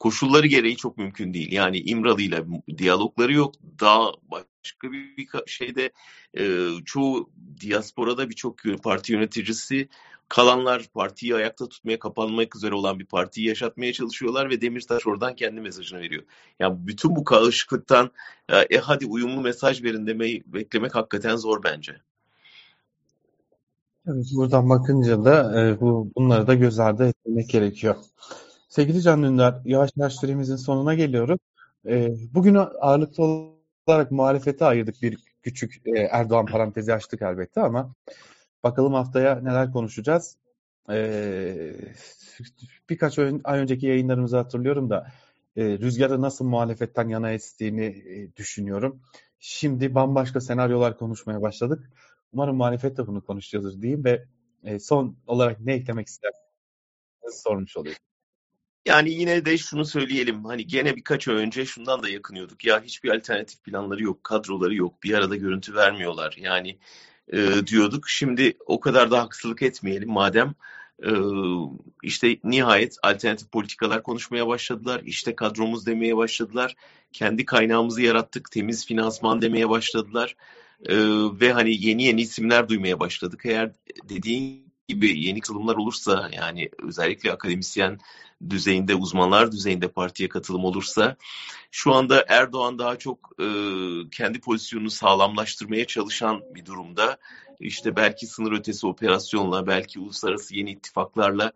koşulları 0.00 0.46
gereği 0.46 0.76
çok 0.76 0.98
mümkün 0.98 1.34
değil. 1.34 1.52
Yani 1.52 1.78
İmralı 1.78 2.22
ile 2.22 2.44
diyalogları 2.78 3.32
yok. 3.32 3.54
Daha 3.80 4.12
başka 4.30 4.92
bir, 4.92 5.28
şeyde 5.46 5.90
e, 6.38 6.66
çoğu 6.84 7.30
diasporada 7.60 8.30
birçok 8.30 8.56
parti 8.82 9.12
yöneticisi 9.12 9.88
kalanlar 10.28 10.88
partiyi 10.94 11.34
ayakta 11.34 11.68
tutmaya 11.68 11.98
kapanmak 11.98 12.56
üzere 12.56 12.74
olan 12.74 12.98
bir 12.98 13.06
partiyi 13.06 13.48
yaşatmaya 13.48 13.92
çalışıyorlar 13.92 14.50
ve 14.50 14.60
Demirtaş 14.60 15.06
oradan 15.06 15.36
kendi 15.36 15.60
mesajını 15.60 16.00
veriyor. 16.00 16.22
Yani 16.60 16.76
bütün 16.86 17.16
bu 17.16 17.24
karışıklıktan 17.24 18.10
e 18.70 18.78
hadi 18.78 19.06
uyumlu 19.06 19.40
mesaj 19.40 19.82
verin 19.82 20.06
demeyi 20.06 20.42
beklemek 20.46 20.94
hakikaten 20.94 21.36
zor 21.36 21.62
bence. 21.62 22.00
Evet, 24.06 24.26
buradan 24.36 24.70
bakınca 24.70 25.24
da 25.24 25.60
e, 25.60 25.80
bu 25.80 26.12
bunları 26.16 26.46
da 26.46 26.54
göz 26.54 26.78
ardı 26.78 27.08
etmek 27.08 27.50
gerekiyor. 27.50 27.96
Sevgili 28.68 29.02
Can 29.02 29.22
Dündar, 29.22 29.60
yavaş 29.64 29.90
yavaş 29.96 30.14
süremizin 30.14 30.56
sonuna 30.56 30.94
geliyoruz. 30.94 31.38
E, 31.86 32.14
bugün 32.34 32.54
ağırlıklı 32.80 33.24
olarak 33.86 34.10
muhalefete 34.10 34.64
ayırdık 34.64 35.02
bir 35.02 35.18
küçük 35.42 35.86
e, 35.86 35.90
Erdoğan 36.00 36.46
parantezi 36.46 36.94
açtık 36.94 37.22
elbette 37.22 37.60
ama 37.60 37.94
bakalım 38.64 38.94
haftaya 38.94 39.40
neler 39.40 39.72
konuşacağız. 39.72 40.36
E, 40.90 41.74
birkaç 42.90 43.18
ay 43.18 43.60
önceki 43.60 43.86
yayınlarımızı 43.86 44.36
hatırlıyorum 44.36 44.90
da 44.90 45.06
e, 45.56 45.64
rüzgarı 45.78 46.22
nasıl 46.22 46.44
muhalefetten 46.44 47.08
yana 47.08 47.32
estiğini 47.32 47.84
e, 47.84 48.36
düşünüyorum. 48.36 49.00
Şimdi 49.38 49.94
bambaşka 49.94 50.40
senaryolar 50.40 50.98
konuşmaya 50.98 51.42
başladık. 51.42 51.90
Umarım 52.32 52.56
muhalefet 52.56 52.96
de 52.96 53.06
bunu 53.06 53.24
konuşuyordur 53.24 53.82
diyeyim 53.82 54.04
ve 54.04 54.24
e, 54.64 54.78
son 54.78 55.16
olarak 55.26 55.60
ne 55.60 55.74
eklemek 55.74 56.06
istersiniz 56.06 56.48
sormuş 57.42 57.76
olayım. 57.76 57.98
Yani 58.88 59.10
yine 59.10 59.44
de 59.44 59.58
şunu 59.58 59.84
söyleyelim. 59.84 60.44
Hani 60.44 60.66
gene 60.66 60.96
birkaç 60.96 61.28
ay 61.28 61.34
önce 61.34 61.66
şundan 61.66 62.02
da 62.02 62.08
yakınıyorduk. 62.08 62.64
Ya 62.64 62.82
hiçbir 62.82 63.10
alternatif 63.10 63.64
planları 63.64 64.02
yok, 64.02 64.24
kadroları 64.24 64.74
yok, 64.74 65.02
bir 65.02 65.14
arada 65.14 65.36
görüntü 65.36 65.74
vermiyorlar. 65.74 66.36
Yani 66.38 66.78
e, 67.32 67.66
diyorduk. 67.66 68.08
Şimdi 68.08 68.56
o 68.66 68.80
kadar 68.80 69.10
da 69.10 69.22
haksızlık 69.22 69.62
etmeyelim 69.62 70.10
madem. 70.10 70.54
E, 71.02 71.10
işte 72.02 72.36
nihayet 72.44 72.96
alternatif 73.02 73.50
politikalar 73.52 74.02
konuşmaya 74.02 74.46
başladılar. 74.46 75.00
İşte 75.04 75.36
kadromuz 75.36 75.86
demeye 75.86 76.16
başladılar. 76.16 76.74
Kendi 77.12 77.44
kaynağımızı 77.44 78.02
yarattık, 78.02 78.50
temiz 78.50 78.86
finansman 78.86 79.42
demeye 79.42 79.68
başladılar. 79.68 80.36
E, 80.86 80.96
ve 81.40 81.52
hani 81.52 81.86
yeni 81.86 82.04
yeni 82.04 82.20
isimler 82.20 82.68
duymaya 82.68 83.00
başladık. 83.00 83.40
Eğer 83.44 83.72
dediğin 84.08 84.72
gibi 84.88 85.20
yeni 85.20 85.40
kılımlar 85.40 85.76
olursa 85.76 86.30
yani 86.32 86.68
özellikle 86.82 87.32
akademisyen 87.32 87.98
düzeyinde, 88.50 88.94
uzmanlar 88.94 89.52
düzeyinde 89.52 89.88
partiye 89.88 90.28
katılım 90.28 90.64
olursa 90.64 91.16
şu 91.70 91.94
anda 91.94 92.24
Erdoğan 92.28 92.78
daha 92.78 92.98
çok 92.98 93.30
e, 93.40 93.46
kendi 94.10 94.40
pozisyonunu 94.40 94.90
sağlamlaştırmaya 94.90 95.86
çalışan 95.86 96.42
bir 96.54 96.66
durumda. 96.66 97.18
İşte 97.60 97.96
belki 97.96 98.26
sınır 98.26 98.52
ötesi 98.52 98.86
operasyonla, 98.86 99.66
belki 99.66 100.00
uluslararası 100.00 100.56
yeni 100.56 100.70
ittifaklarla 100.70 101.52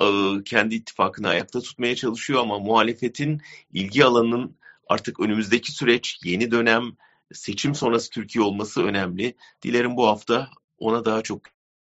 e, 0.00 0.06
kendi 0.44 0.74
ittifakını 0.74 1.28
ayakta 1.28 1.60
tutmaya 1.60 1.96
çalışıyor 1.96 2.40
ama 2.40 2.58
muhalefetin 2.58 3.42
ilgi 3.72 4.04
alanının 4.04 4.56
artık 4.88 5.20
önümüzdeki 5.20 5.72
süreç, 5.72 6.20
yeni 6.24 6.50
dönem, 6.50 6.96
seçim 7.32 7.74
sonrası 7.74 8.10
Türkiye 8.10 8.44
olması 8.44 8.84
önemli. 8.84 9.36
Dilerim 9.62 9.96
bu 9.96 10.06
hafta 10.06 10.50
ona 10.78 11.04
daha 11.04 11.22
çok 11.22 11.42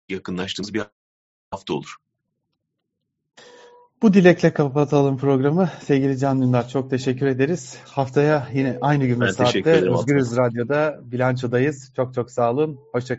yakınlaştığımız 0.09 0.73
bir 0.73 0.83
hafta 1.51 1.73
olur. 1.73 1.95
Bu 4.05 4.13
dilekle 4.13 4.53
kapatalım 4.53 5.17
programı. 5.17 5.69
Sevgili 5.79 6.17
Can 6.17 6.41
Dündar 6.41 6.69
çok 6.69 6.89
teşekkür 6.89 7.25
ederiz. 7.25 7.77
Haftaya 7.85 8.47
yine 8.53 8.77
aynı 8.81 9.05
gün 9.05 9.21
ve 9.21 9.31
saatte 9.31 9.71
Özgürüz 9.71 10.37
Radyo'da 10.37 10.99
bilançodayız. 11.03 11.91
Çok 11.95 12.13
çok 12.13 12.31
sağ 12.31 12.51
olun. 12.51 12.79
Hoşçakalın. 12.91 13.13